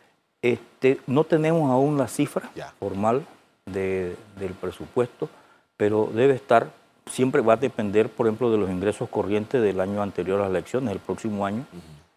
Este, 0.41 0.99
no 1.07 1.23
tenemos 1.23 1.69
aún 1.71 1.97
la 1.97 2.07
cifra 2.07 2.49
formal 2.79 3.25
del 3.65 4.15
presupuesto, 4.59 5.29
pero 5.75 6.09
debe 6.13 6.33
estar, 6.33 6.69
siempre 7.05 7.41
va 7.41 7.53
a 7.53 7.57
depender, 7.57 8.09
por 8.09 8.27
ejemplo, 8.27 8.51
de 8.51 8.57
los 8.57 8.69
ingresos 8.69 9.09
corrientes 9.09 9.61
del 9.61 9.79
año 9.79 10.01
anterior 10.01 10.39
a 10.39 10.43
las 10.43 10.51
elecciones, 10.51 10.91
el 10.91 10.99
próximo 10.99 11.45
año 11.45 11.65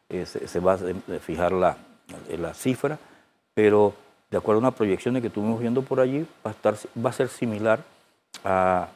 eh, 0.09 0.25
se, 0.27 0.61
va 0.61 0.75
a 0.75 0.79
fijar 1.21 1.53
la, 1.53 1.77
la 2.39 2.55
cifra, 2.55 2.99
pero 3.55 3.93
de 4.31 4.39
acuerdo 4.39 4.59
a 4.59 4.63
unas 4.63 4.75
proyecciones 4.75 5.21
que 5.21 5.29
estuvimos 5.29 5.61
viendo 5.61 5.83
por 5.83 6.01
allí, 6.01 6.27
va 6.45 6.51
a, 6.51 6.55
estar, 6.55 6.75
va 7.05 7.11
a 7.11 7.13
ser 7.13 7.29
similar 7.29 7.81
a 8.45 8.89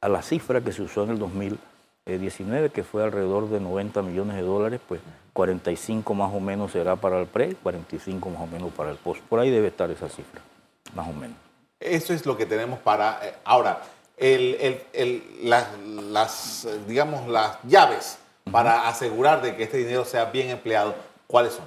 a 0.00 0.08
la 0.08 0.22
cifra 0.22 0.60
que 0.60 0.72
se 0.72 0.82
usó 0.82 1.04
en 1.04 1.10
el 1.10 1.18
2019, 1.18 2.70
que 2.70 2.82
fue 2.82 3.04
alrededor 3.04 3.50
de 3.50 3.60
90 3.60 4.02
millones 4.02 4.36
de 4.36 4.42
dólares, 4.42 4.80
pues 4.88 5.00
45 5.34 6.14
más 6.14 6.34
o 6.34 6.40
menos 6.40 6.72
será 6.72 6.96
para 6.96 7.20
el 7.20 7.26
pre, 7.26 7.54
45 7.62 8.30
más 8.30 8.40
o 8.40 8.46
menos 8.46 8.72
para 8.72 8.90
el 8.90 8.96
post. 8.96 9.20
Por 9.22 9.40
ahí 9.40 9.50
debe 9.50 9.68
estar 9.68 9.90
esa 9.90 10.08
cifra, 10.08 10.40
más 10.94 11.06
o 11.06 11.12
menos. 11.12 11.36
Eso 11.78 12.14
es 12.14 12.24
lo 12.26 12.36
que 12.36 12.46
tenemos 12.46 12.78
para... 12.78 13.20
Eh, 13.22 13.34
ahora, 13.44 13.82
las, 15.42 16.68
digamos, 16.86 17.28
las 17.28 17.58
llaves 17.64 18.18
para 18.50 18.88
asegurar 18.88 19.42
de 19.42 19.56
que 19.56 19.64
este 19.64 19.78
dinero 19.78 20.04
sea 20.04 20.26
bien 20.26 20.50
empleado, 20.50 20.94
¿cuáles 21.26 21.54
son? 21.54 21.64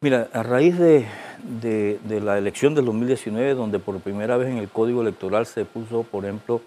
Mira, 0.00 0.28
a 0.32 0.42
raíz 0.42 0.78
de, 0.78 1.06
de 1.42 2.20
la 2.20 2.38
elección 2.38 2.74
del 2.74 2.84
2019, 2.84 3.54
donde 3.54 3.78
por 3.78 3.98
primera 4.00 4.36
vez 4.36 4.48
en 4.48 4.58
el 4.58 4.68
Código 4.68 5.02
Electoral 5.02 5.44
se 5.44 5.64
puso, 5.64 6.02
por 6.04 6.24
ejemplo, 6.24 6.62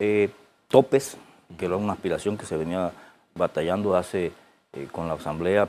eh, 0.00 0.30
topes, 0.68 1.18
que 1.58 1.66
era 1.66 1.76
una 1.76 1.92
aspiración 1.92 2.38
que 2.38 2.46
se 2.46 2.56
venía 2.56 2.90
batallando 3.34 3.94
hace 3.94 4.32
eh, 4.72 4.88
con 4.90 5.06
la 5.06 5.14
Asamblea, 5.14 5.68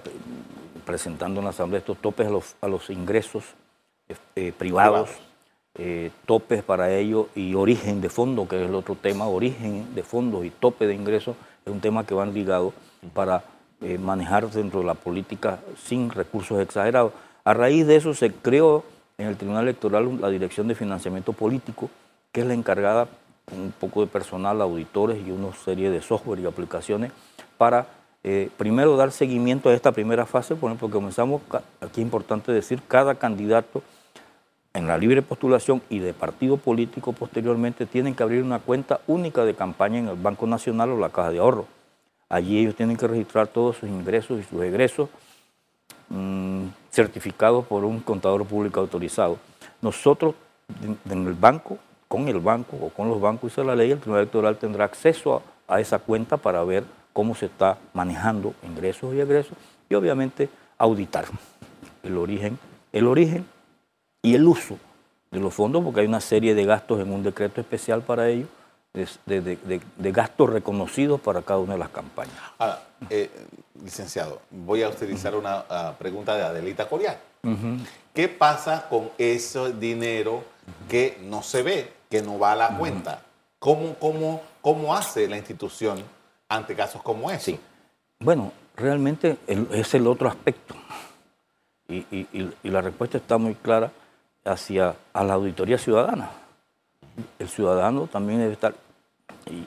presentando 0.85 1.41
en 1.41 1.43
la 1.43 1.49
Asamblea 1.49 1.79
estos 1.79 1.97
topes 1.97 2.27
a 2.27 2.29
los, 2.29 2.55
a 2.61 2.69
los 2.69 2.89
ingresos 2.89 3.43
eh, 4.35 4.53
privados, 4.57 5.09
topes 6.25 6.63
para 6.63 6.91
ello 6.91 7.29
y 7.33 7.55
origen 7.55 8.01
de 8.01 8.09
fondo, 8.09 8.47
que 8.47 8.61
es 8.61 8.69
el 8.69 8.75
otro 8.75 8.95
tema, 8.95 9.27
origen 9.27 9.95
de 9.95 10.03
fondos 10.03 10.45
y 10.45 10.49
tope 10.49 10.85
de 10.85 10.93
ingresos, 10.93 11.35
es 11.65 11.71
un 11.71 11.79
tema 11.79 12.05
que 12.05 12.13
van 12.13 12.33
ligados 12.33 12.73
para 13.13 13.43
manejar 13.99 14.49
dentro 14.49 14.81
de 14.81 14.85
la 14.85 14.95
política 14.95 15.59
sin 15.81 16.09
recursos 16.09 16.59
exagerados. 16.59 17.13
A 17.45 17.53
raíz 17.53 17.87
de 17.87 17.95
eso 17.95 18.13
se 18.13 18.31
creó 18.31 18.83
en 19.17 19.27
el 19.27 19.37
Tribunal 19.37 19.63
Electoral 19.63 20.19
la 20.19 20.29
Dirección 20.29 20.67
de 20.67 20.75
Financiamiento 20.75 21.31
Político, 21.31 21.89
que 22.31 22.41
es 22.41 22.47
la 22.47 22.53
encargada 22.53 23.07
un 23.51 23.73
poco 23.79 24.01
de 24.01 24.07
personal, 24.07 24.61
auditores 24.61 25.25
y 25.25 25.31
una 25.31 25.53
serie 25.53 25.89
de 25.89 26.01
software 26.01 26.39
y 26.39 26.45
aplicaciones 26.45 27.11
para 27.57 27.87
eh, 28.23 28.49
primero 28.57 28.95
dar 28.97 29.11
seguimiento 29.11 29.69
a 29.69 29.73
esta 29.73 29.91
primera 29.91 30.25
fase, 30.25 30.55
por 30.55 30.69
ejemplo, 30.69 30.89
comenzamos, 30.89 31.41
aquí 31.81 32.01
es 32.01 32.05
importante 32.05 32.51
decir, 32.51 32.81
cada 32.87 33.15
candidato 33.15 33.81
en 34.73 34.87
la 34.87 34.97
libre 34.97 35.21
postulación 35.21 35.81
y 35.89 35.99
de 35.99 36.13
partido 36.13 36.57
político 36.57 37.13
posteriormente 37.13 37.85
tienen 37.85 38.15
que 38.15 38.23
abrir 38.23 38.43
una 38.43 38.59
cuenta 38.59 39.01
única 39.07 39.43
de 39.43 39.55
campaña 39.55 39.99
en 39.99 40.07
el 40.07 40.15
Banco 40.15 40.47
Nacional 40.47 40.91
o 40.91 40.97
la 40.97 41.09
Caja 41.09 41.31
de 41.31 41.39
Ahorro. 41.39 41.65
Allí 42.29 42.59
ellos 42.59 42.75
tienen 42.75 42.95
que 42.95 43.07
registrar 43.07 43.47
todos 43.47 43.77
sus 43.77 43.89
ingresos 43.89 44.39
y 44.39 44.43
sus 44.43 44.61
egresos 44.61 45.09
mm, 46.09 46.67
certificados 46.91 47.65
por 47.65 47.83
un 47.83 47.99
contador 47.99 48.45
público 48.45 48.79
autorizado. 48.79 49.37
Nosotros 49.81 50.35
en 51.09 51.27
el 51.27 51.33
banco 51.33 51.79
con 52.11 52.27
el 52.27 52.41
banco 52.41 52.75
o 52.75 52.89
con 52.89 53.07
los 53.07 53.21
bancos, 53.21 53.51
dice 53.51 53.63
la 53.63 53.73
ley, 53.73 53.89
el 53.89 53.99
Tribunal 53.99 54.23
Electoral 54.23 54.57
tendrá 54.57 54.83
acceso 54.83 55.41
a 55.65 55.79
esa 55.79 55.97
cuenta 55.97 56.35
para 56.35 56.61
ver 56.65 56.83
cómo 57.13 57.35
se 57.35 57.45
está 57.45 57.77
manejando 57.93 58.53
ingresos 58.63 59.15
y 59.15 59.21
egresos 59.21 59.57
y 59.89 59.95
obviamente 59.95 60.49
auditar 60.77 61.23
el 62.03 62.17
origen, 62.17 62.59
el 62.91 63.07
origen 63.07 63.45
y 64.21 64.35
el 64.35 64.45
uso 64.45 64.77
de 65.31 65.39
los 65.39 65.53
fondos, 65.53 65.81
porque 65.85 66.01
hay 66.01 66.07
una 66.07 66.19
serie 66.19 66.53
de 66.53 66.65
gastos 66.65 66.99
en 66.99 67.13
un 67.13 67.23
decreto 67.23 67.61
especial 67.61 68.01
para 68.01 68.27
ello, 68.27 68.47
de, 68.93 70.11
gastos 70.11 70.49
reconocidos 70.49 71.21
para 71.21 71.41
cada 71.41 71.61
una 71.61 71.73
de 71.73 71.79
las 71.79 71.89
campañas. 71.91 72.35
Ahora, 72.57 72.81
eh, 73.09 73.29
licenciado, 73.81 74.41
voy 74.49 74.83
a 74.83 74.89
utilizar 74.89 75.33
una 75.33 75.63
ah, 75.69 75.93
pregunta 75.97 76.35
de 76.35 76.43
Adelita 76.43 76.89
Corial. 76.89 77.17
¿Qué 78.13 78.27
pasa 78.27 78.87
con 78.89 79.11
ese 79.17 79.71
dinero 79.71 80.43
que 80.89 81.17
no 81.23 81.41
se 81.41 81.63
ve, 81.63 82.00
que 82.11 82.21
no 82.21 82.37
va 82.37 82.51
a 82.51 82.55
la 82.55 82.77
cuenta? 82.77 83.23
¿Cómo, 83.57 83.95
cómo, 83.95 84.41
cómo 84.61 84.93
hace 84.93 85.27
la 85.29 85.37
institución 85.37 86.03
ante 86.49 86.75
casos 86.75 87.01
como 87.01 87.31
ese? 87.31 87.57
Bueno, 88.19 88.51
realmente 88.75 89.37
es 89.47 89.93
el 89.93 90.05
otro 90.05 90.27
aspecto. 90.27 90.75
Y, 91.87 92.27
la 92.63 92.81
respuesta 92.81 93.17
está 93.17 93.37
muy 93.37 93.55
clara 93.55 93.91
hacia 94.45 94.95
a 95.13 95.23
la 95.23 95.33
auditoría 95.33 95.77
ciudadana. 95.77 96.31
El 97.39 97.49
ciudadano 97.49 98.07
también 98.07 98.39
debe 98.39 98.53
estar, 98.53 98.75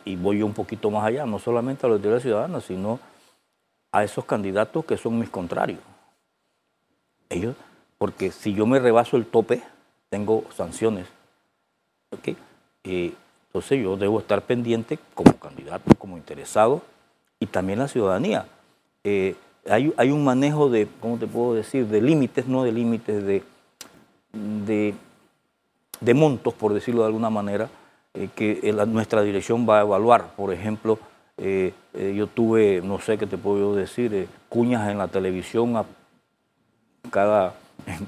y, 0.04 0.16
voy 0.16 0.42
un 0.42 0.52
poquito 0.52 0.90
más 0.90 1.04
allá, 1.04 1.24
no 1.24 1.38
solamente 1.38 1.86
a 1.86 1.88
la 1.88 1.94
auditoría 1.94 2.20
ciudadana, 2.20 2.60
sino 2.60 3.00
a 3.90 4.04
esos 4.04 4.24
candidatos 4.24 4.84
que 4.84 4.96
son 4.96 5.18
mis 5.18 5.30
contrarios. 5.30 5.80
Ellos, 7.30 7.56
porque 7.96 8.30
si 8.30 8.52
yo 8.52 8.66
me 8.66 8.78
rebaso 8.78 9.16
el 9.16 9.26
tope, 9.26 9.62
tengo 10.10 10.44
sanciones. 10.54 11.06
¿Okay? 12.14 12.36
entonces 13.54 13.80
yo 13.80 13.96
debo 13.96 14.18
estar 14.18 14.42
pendiente 14.42 14.98
como 15.14 15.36
candidato, 15.38 15.94
como 15.96 16.16
interesado, 16.16 16.82
y 17.38 17.46
también 17.46 17.78
la 17.78 17.86
ciudadanía. 17.86 18.46
Eh, 19.04 19.36
hay, 19.68 20.10
un 20.10 20.24
manejo 20.24 20.68
de, 20.68 20.88
¿cómo 20.98 21.18
te 21.18 21.28
puedo 21.28 21.54
decir?, 21.54 21.86
de 21.86 22.02
límites, 22.02 22.48
no 22.48 22.64
de 22.64 22.72
límites, 22.72 23.24
de, 23.24 23.44
de, 26.00 26.14
montos, 26.14 26.52
por 26.52 26.74
decirlo 26.74 27.02
de 27.02 27.06
alguna 27.06 27.30
manera, 27.30 27.70
eh, 28.14 28.28
que 28.34 28.74
nuestra 28.88 29.22
dirección 29.22 29.68
va 29.68 29.78
a 29.78 29.82
evaluar. 29.82 30.34
Por 30.34 30.52
ejemplo, 30.52 30.98
eh, 31.38 31.72
yo 31.94 32.26
tuve, 32.26 32.82
no 32.82 32.98
sé 32.98 33.18
qué 33.18 33.26
te 33.26 33.38
puedo 33.38 33.76
decir, 33.76 34.28
cuñas 34.48 34.90
en 34.90 34.98
la 34.98 35.06
televisión 35.06 35.80
cada 37.10 37.54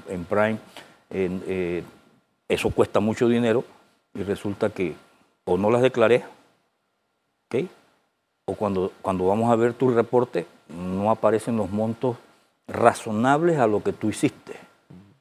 en, 0.09 0.25
Prime. 0.25 0.57
eso 2.49 2.69
cuesta 2.71 2.99
mucho 2.99 3.29
dinero 3.29 3.63
y 4.17 4.23
resulta 4.23 4.69
que 4.69 4.95
o 5.45 5.57
no 5.57 5.69
las 5.69 5.81
declaré, 5.81 6.25
¿ok? 7.47 7.69
o 8.49 8.55
cuando, 8.55 8.93
cuando 9.01 9.27
vamos 9.27 9.51
a 9.51 9.55
ver 9.57 9.73
tu 9.73 9.91
reporte, 9.91 10.47
no 10.69 11.11
aparecen 11.11 11.57
los 11.57 11.69
montos 11.69 12.15
razonables 12.67 13.59
a 13.59 13.67
lo 13.67 13.83
que 13.83 13.91
tú 13.91 14.09
hiciste. 14.09 14.55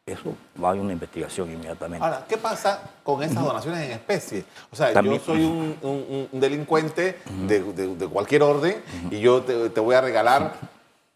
Eso 0.07 0.37
va 0.63 0.71
a 0.71 0.75
una 0.75 0.93
investigación 0.93 1.51
inmediatamente. 1.51 2.05
Ahora, 2.05 2.25
¿qué 2.29 2.37
pasa 2.37 2.81
con 3.03 3.25
esas 3.25 3.43
donaciones 3.43 3.85
en 3.87 3.91
especie? 3.93 4.45
O 4.71 4.77
sea, 4.77 4.93
yo 5.03 5.19
soy 5.19 5.45
un, 5.45 6.29
delincuente 6.31 7.19
de, 7.49 8.09
cualquier 8.13 8.45
orden 8.45 8.81
y 9.11 9.19
yo 9.19 9.43
te, 9.43 9.81
voy 9.81 9.97
a 9.97 10.01
regalar 10.01 10.55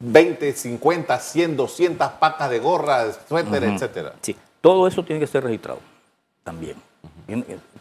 20, 0.01 0.53
50, 0.53 1.16
100, 1.16 1.57
200 1.57 2.09
pacas 2.12 2.51
de 2.51 2.59
gorras, 2.59 3.21
suéter, 3.29 3.62
etcétera. 3.62 4.14
Sí, 4.21 4.37
todo 4.61 4.88
eso 4.88 5.05
tiene 5.05 5.21
que 5.21 5.29
ser 5.29 5.45
registrado 5.45 5.79
también. 6.43 6.89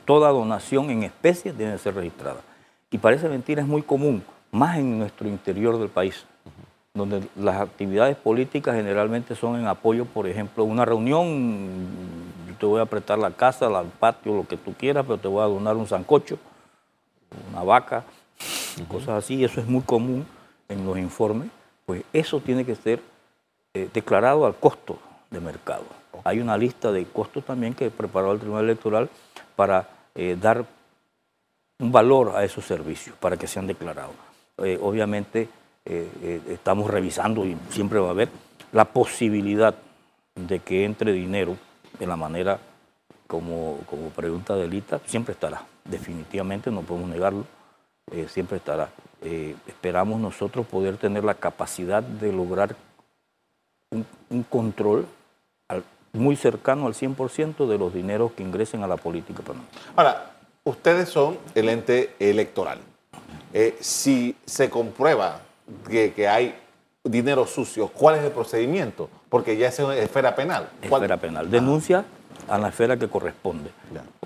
Toda 0.05 0.29
donación 0.29 0.89
en 0.89 1.03
especie 1.03 1.53
debe 1.53 1.77
ser 1.77 1.95
registrada. 1.95 2.41
Y 2.91 2.97
parece 2.97 3.29
mentira, 3.29 3.61
es 3.61 3.67
muy 3.67 3.81
común, 3.81 4.23
más 4.51 4.77
en 4.77 4.97
nuestro 4.97 5.27
interior 5.27 5.77
del 5.77 5.89
país, 5.89 6.25
donde 6.93 7.27
las 7.35 7.61
actividades 7.61 8.17
políticas 8.17 8.75
generalmente 8.75 9.35
son 9.35 9.59
en 9.59 9.67
apoyo, 9.67 10.05
por 10.05 10.27
ejemplo, 10.27 10.63
una 10.63 10.85
reunión, 10.85 11.87
yo 12.47 12.55
te 12.55 12.65
voy 12.65 12.79
a 12.79 12.83
apretar 12.83 13.19
la 13.19 13.31
casa, 13.31 13.67
el 13.67 13.87
patio, 13.87 14.35
lo 14.35 14.47
que 14.47 14.57
tú 14.57 14.73
quieras, 14.73 15.05
pero 15.05 15.19
te 15.19 15.27
voy 15.27 15.43
a 15.43 15.47
donar 15.47 15.75
un 15.75 15.87
sancocho, 15.87 16.39
una 17.51 17.63
vaca, 17.63 18.03
cosas 18.87 19.09
así, 19.09 19.43
eso 19.43 19.61
es 19.61 19.67
muy 19.67 19.81
común 19.81 20.25
en 20.67 20.85
los 20.85 20.97
informes, 20.97 21.49
pues 21.85 22.03
eso 22.11 22.39
tiene 22.39 22.65
que 22.65 22.75
ser 22.75 23.01
eh, 23.75 23.87
declarado 23.93 24.47
al 24.47 24.55
costo 24.55 24.97
de 25.29 25.39
mercado. 25.39 25.85
Hay 26.23 26.39
una 26.39 26.57
lista 26.57 26.91
de 26.91 27.05
costos 27.05 27.45
también 27.45 27.73
que 27.73 27.89
preparó 27.91 28.31
el 28.31 28.39
Tribunal 28.39 28.65
Electoral 28.65 29.09
para 29.55 29.87
eh, 30.15 30.37
dar 30.39 30.65
un 31.79 31.91
valor 31.91 32.35
a 32.35 32.43
esos 32.43 32.65
servicios 32.65 33.15
para 33.17 33.37
que 33.37 33.47
sean 33.47 33.67
declarados. 33.67 34.15
Eh, 34.57 34.77
obviamente 34.81 35.47
eh, 35.85 36.41
estamos 36.49 36.89
revisando 36.89 37.45
y 37.45 37.57
siempre 37.69 37.99
va 37.99 38.07
a 38.07 38.11
haber 38.11 38.29
la 38.71 38.85
posibilidad 38.85 39.75
de 40.35 40.59
que 40.59 40.83
entre 40.83 41.11
dinero 41.11 41.57
de 41.97 42.07
la 42.07 42.15
manera 42.15 42.59
como, 43.27 43.79
como 43.85 44.09
pregunta 44.09 44.55
Delita, 44.55 44.99
siempre 45.05 45.33
estará, 45.33 45.63
definitivamente 45.85 46.71
no 46.71 46.81
podemos 46.81 47.09
negarlo, 47.09 47.45
siempre 48.27 48.57
estará. 48.57 48.89
esperamos 49.67 50.19
nosotros 50.19 50.65
poder 50.65 50.97
tener 50.97 51.23
la 51.23 51.35
capacidad 51.35 52.01
de 52.01 52.33
lograr 52.33 52.75
un, 53.91 54.43
control 54.43 55.07
muy 56.13 56.35
cercano 56.35 56.87
al 56.87 56.93
100% 56.93 57.67
de 57.67 57.77
los 57.77 57.93
dineros 57.93 58.31
que 58.33 58.43
ingresen 58.43 58.83
a 58.83 58.87
la 58.87 58.97
política 58.97 59.43
Ahora, 59.95 60.31
ustedes 60.63 61.09
son 61.09 61.37
el 61.55 61.69
ente 61.69 62.15
electoral. 62.19 62.79
Eh, 63.53 63.77
si 63.79 64.35
se 64.45 64.69
comprueba 64.69 65.41
que, 65.87 66.27
hay 66.27 66.55
dinero 67.03 67.45
sucio, 67.45 67.87
¿cuál 67.87 68.15
es 68.15 68.23
el 68.23 68.31
procedimiento? 68.31 69.09
Porque 69.29 69.57
ya 69.57 69.67
es 69.67 69.79
esfera 69.79 70.35
penal. 70.35 70.69
Esfera 70.81 71.17
penal. 71.17 71.49
Denuncia 71.49 72.05
a 72.47 72.57
la 72.57 72.69
esfera 72.69 72.97
que 72.97 73.07
corresponde. 73.07 73.71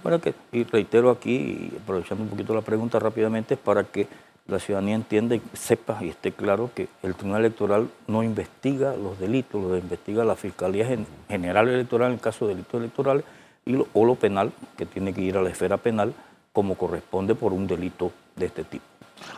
Para 0.01 0.19
que, 0.19 0.33
y 0.51 0.63
reitero 0.63 1.09
aquí, 1.09 1.71
aprovechando 1.81 2.23
un 2.23 2.29
poquito 2.29 2.53
la 2.53 2.61
pregunta 2.61 2.99
rápidamente, 2.99 3.57
para 3.57 3.83
que 3.83 4.07
la 4.47 4.59
ciudadanía 4.59 4.95
entienda 4.95 5.35
y 5.35 5.41
sepa 5.53 5.99
y 6.01 6.09
esté 6.09 6.31
claro 6.31 6.69
que 6.75 6.87
el 7.01 7.15
Tribunal 7.15 7.45
Electoral 7.45 7.89
no 8.07 8.23
investiga 8.23 8.95
los 8.95 9.19
delitos, 9.19 9.63
los 9.63 9.79
investiga 9.79 10.25
la 10.25 10.35
Fiscalía 10.35 10.97
General 11.29 11.67
Electoral 11.69 12.11
en 12.11 12.17
caso 12.17 12.47
de 12.47 12.55
delitos 12.55 12.79
electorales 12.79 13.23
y 13.65 13.75
o 13.93 14.05
lo 14.05 14.15
penal, 14.15 14.51
que 14.77 14.85
tiene 14.85 15.13
que 15.13 15.21
ir 15.21 15.37
a 15.37 15.41
la 15.41 15.49
esfera 15.49 15.77
penal 15.77 16.13
como 16.51 16.75
corresponde 16.75 17.35
por 17.35 17.53
un 17.53 17.65
delito 17.65 18.11
de 18.35 18.47
este 18.47 18.63
tipo. 18.65 18.83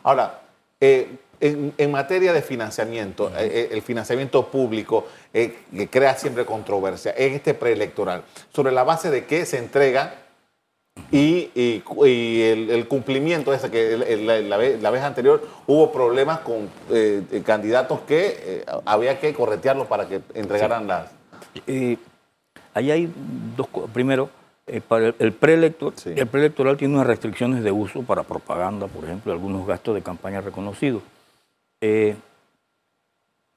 Ahora, 0.03 0.41
eh, 0.81 1.17
en, 1.39 1.91
materia 1.91 2.33
de 2.33 2.41
financiamiento, 2.41 3.29
eh, 3.29 3.45
eh, 3.45 3.69
el 3.71 3.81
financiamiento 3.81 4.47
público 4.47 5.07
que 5.31 5.89
crea 5.91 6.15
siempre 6.15 6.45
controversia 6.45 7.13
en 7.15 7.33
este 7.33 7.53
preelectoral, 7.53 8.23
sobre 8.51 8.71
la 8.71 8.83
base 8.83 9.11
de 9.11 9.25
qué 9.25 9.45
se 9.45 9.59
entrega 9.59 10.24
y, 11.12 11.49
el, 11.55 12.88
cumplimiento 12.88 13.53
ese 13.53 13.69
que 13.69 13.97
la, 14.17 14.58
vez, 14.58 15.03
anterior 15.03 15.47
hubo 15.67 15.91
problemas 15.91 16.39
con 16.39 16.69
candidatos 17.45 18.01
que 18.01 18.63
había 18.86 19.19
que 19.19 19.34
corretearlos 19.34 19.88
para 19.88 20.08
que 20.08 20.21
entregaran 20.34 20.88
las... 20.88 21.12
ahí 22.73 22.91
hay 22.91 23.13
dos 23.55 23.67
cosas. 23.67 23.89
Primero, 23.91 24.29
eh, 24.67 24.81
para 24.81 25.13
el, 25.19 25.31
preelectoral, 25.31 25.93
el 26.05 26.27
preelectoral 26.27 26.75
tiene 26.75 26.95
unas 26.95 27.05
restricciones 27.05 27.63
de 27.63 27.71
uso 27.71 28.01
para 28.01 28.23
propaganda, 28.23 28.88
por 28.88 29.03
ejemplo, 29.03 29.31
algunos 29.31 29.67
gastos 29.67 29.93
de 29.93 30.01
campaña 30.01 30.41
reconocidos. 30.41 31.03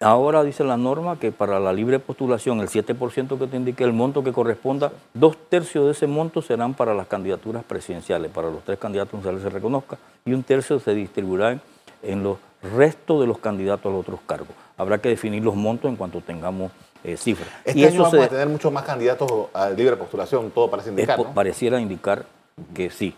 Ahora 0.00 0.44
dice 0.44 0.62
la 0.62 0.76
norma 0.76 1.18
que 1.18 1.32
para 1.32 1.58
la 1.58 1.72
libre 1.72 1.98
postulación, 1.98 2.60
el 2.60 2.68
7% 2.68 3.36
que 3.36 3.46
te 3.48 3.56
indique 3.56 3.82
el 3.82 3.92
monto 3.92 4.22
que 4.22 4.32
corresponda, 4.32 4.92
dos 5.12 5.36
tercios 5.48 5.86
de 5.86 5.90
ese 5.90 6.06
monto 6.06 6.40
serán 6.40 6.74
para 6.74 6.94
las 6.94 7.08
candidaturas 7.08 7.64
presidenciales, 7.64 8.30
para 8.30 8.48
los 8.48 8.62
tres 8.62 8.78
candidatos 8.78 9.20
que 9.20 9.40
se 9.40 9.48
reconozca, 9.50 9.98
y 10.24 10.34
un 10.34 10.44
tercio 10.44 10.78
se 10.78 10.94
distribuirá 10.94 11.58
en 12.04 12.22
los 12.22 12.38
restos 12.62 13.20
de 13.20 13.26
los 13.26 13.38
candidatos 13.38 13.86
a 13.86 13.88
los 13.88 14.02
otros 14.02 14.20
cargos. 14.24 14.54
Habrá 14.76 14.98
que 14.98 15.08
definir 15.08 15.42
los 15.42 15.56
montos 15.56 15.90
en 15.90 15.96
cuanto 15.96 16.20
tengamos 16.20 16.70
eh, 17.02 17.16
cifras. 17.16 17.48
Este 17.64 17.80
y 17.80 17.84
año 17.84 17.94
eso 17.94 18.02
vamos 18.04 18.26
a 18.26 18.28
tener 18.28 18.48
muchos 18.48 18.72
más 18.72 18.84
candidatos 18.84 19.32
a 19.52 19.68
libre 19.70 19.96
postulación, 19.96 20.52
todo 20.52 20.70
parece 20.70 20.90
indicar, 20.90 21.18
Pareciera 21.34 21.80
indicar 21.80 22.24
que 22.72 22.90
sí. 22.90 23.16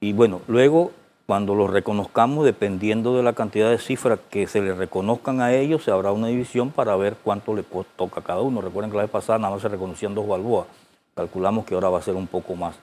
Y 0.00 0.14
bueno, 0.14 0.40
luego, 0.48 0.92
cuando 1.26 1.54
los 1.54 1.70
reconozcamos, 1.70 2.44
dependiendo 2.44 3.16
de 3.16 3.22
la 3.22 3.32
cantidad 3.32 3.70
de 3.70 3.78
cifras 3.78 4.18
que 4.30 4.46
se 4.46 4.60
les 4.60 4.76
reconozcan 4.76 5.40
a 5.40 5.52
ellos, 5.52 5.84
se 5.84 5.90
habrá 5.90 6.12
una 6.12 6.26
división 6.26 6.70
para 6.70 6.96
ver 6.96 7.16
cuánto 7.22 7.54
le 7.54 7.62
toca 7.62 8.20
a 8.20 8.24
cada 8.24 8.40
uno. 8.40 8.60
Recuerden 8.60 8.90
que 8.90 8.96
la 8.96 9.04
vez 9.04 9.10
pasada 9.10 9.38
nada 9.38 9.54
más 9.54 9.62
se 9.62 9.68
reconocían 9.68 10.14
dos 10.14 10.26
balboas. 10.26 10.66
Calculamos 11.14 11.64
que 11.64 11.74
ahora 11.74 11.90
va 11.90 11.98
a 11.98 12.02
ser 12.02 12.14
un 12.14 12.26
poco 12.26 12.56
más 12.56 12.76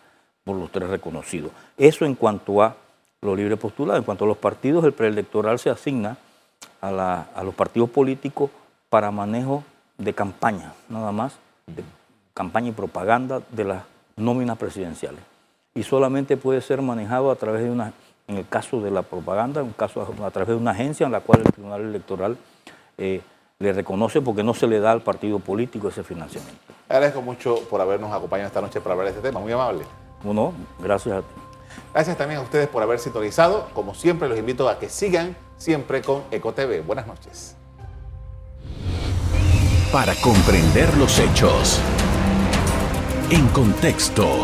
por 0.43 0.55
los 0.55 0.71
tres 0.71 0.89
reconocidos. 0.89 1.51
Eso 1.77 2.05
en 2.05 2.15
cuanto 2.15 2.61
a 2.61 2.75
los 3.21 3.37
libre 3.37 3.57
postulados. 3.57 3.99
En 3.99 4.05
cuanto 4.05 4.23
a 4.23 4.27
los 4.27 4.37
partidos, 4.37 4.85
el 4.85 4.93
preelectoral 4.93 5.59
se 5.59 5.69
asigna 5.69 6.17
a, 6.81 7.25
a 7.35 7.43
los 7.43 7.53
partidos 7.53 7.89
políticos 7.89 8.49
para 8.89 9.11
manejo 9.11 9.63
de 9.97 10.13
campaña, 10.13 10.73
nada 10.87 11.11
más, 11.11 11.37
de 11.67 11.83
campaña 12.33 12.69
y 12.69 12.71
propaganda 12.71 13.41
de 13.51 13.65
las 13.65 13.83
nóminas 14.15 14.57
presidenciales. 14.57 15.19
Y 15.75 15.83
solamente 15.83 16.37
puede 16.37 16.61
ser 16.61 16.81
manejado 16.81 17.31
a 17.31 17.35
través 17.35 17.63
de 17.63 17.69
una 17.69 17.93
en 18.29 18.37
el 18.37 18.47
caso 18.47 18.79
de 18.79 18.91
la 18.91 19.01
propaganda, 19.01 19.63
un 19.63 19.73
caso 19.73 20.01
a, 20.23 20.31
través 20.31 20.49
de 20.49 20.55
una 20.55 20.71
agencia 20.71 21.05
en 21.05 21.11
la 21.11 21.19
cual 21.19 21.41
el 21.41 21.51
Tribunal 21.51 21.81
Electoral 21.81 22.37
eh, 22.97 23.21
le 23.57 23.73
reconoce 23.73 24.21
porque 24.21 24.43
no 24.43 24.53
se 24.53 24.67
le 24.67 24.79
da 24.79 24.91
al 24.91 25.01
partido 25.01 25.39
político 25.39 25.89
ese 25.89 26.03
financiamiento. 26.03 26.61
Agradezco 26.87 27.21
mucho 27.21 27.59
por 27.69 27.81
habernos 27.81 28.13
acompañado 28.13 28.47
esta 28.47 28.61
noche 28.61 28.79
para 28.81 28.93
hablar 28.93 29.07
de 29.07 29.17
este 29.17 29.27
tema, 29.27 29.39
muy 29.39 29.51
amable. 29.51 29.83
Bueno, 30.23 30.53
gracias 30.79 31.17
a 31.17 31.21
ti. 31.21 31.27
Gracias 31.93 32.17
también 32.17 32.39
a 32.39 32.43
ustedes 32.43 32.67
por 32.67 32.83
haber 32.83 32.99
sintonizado. 32.99 33.67
Como 33.73 33.95
siempre, 33.95 34.29
los 34.29 34.37
invito 34.37 34.69
a 34.69 34.77
que 34.77 34.89
sigan 34.89 35.35
siempre 35.57 36.01
con 36.01 36.23
EcoTV. 36.29 36.85
Buenas 36.85 37.07
noches. 37.07 37.55
Para 39.91 40.13
comprender 40.21 40.95
los 40.97 41.17
hechos. 41.17 41.81
En 43.31 43.47
contexto. 43.49 44.43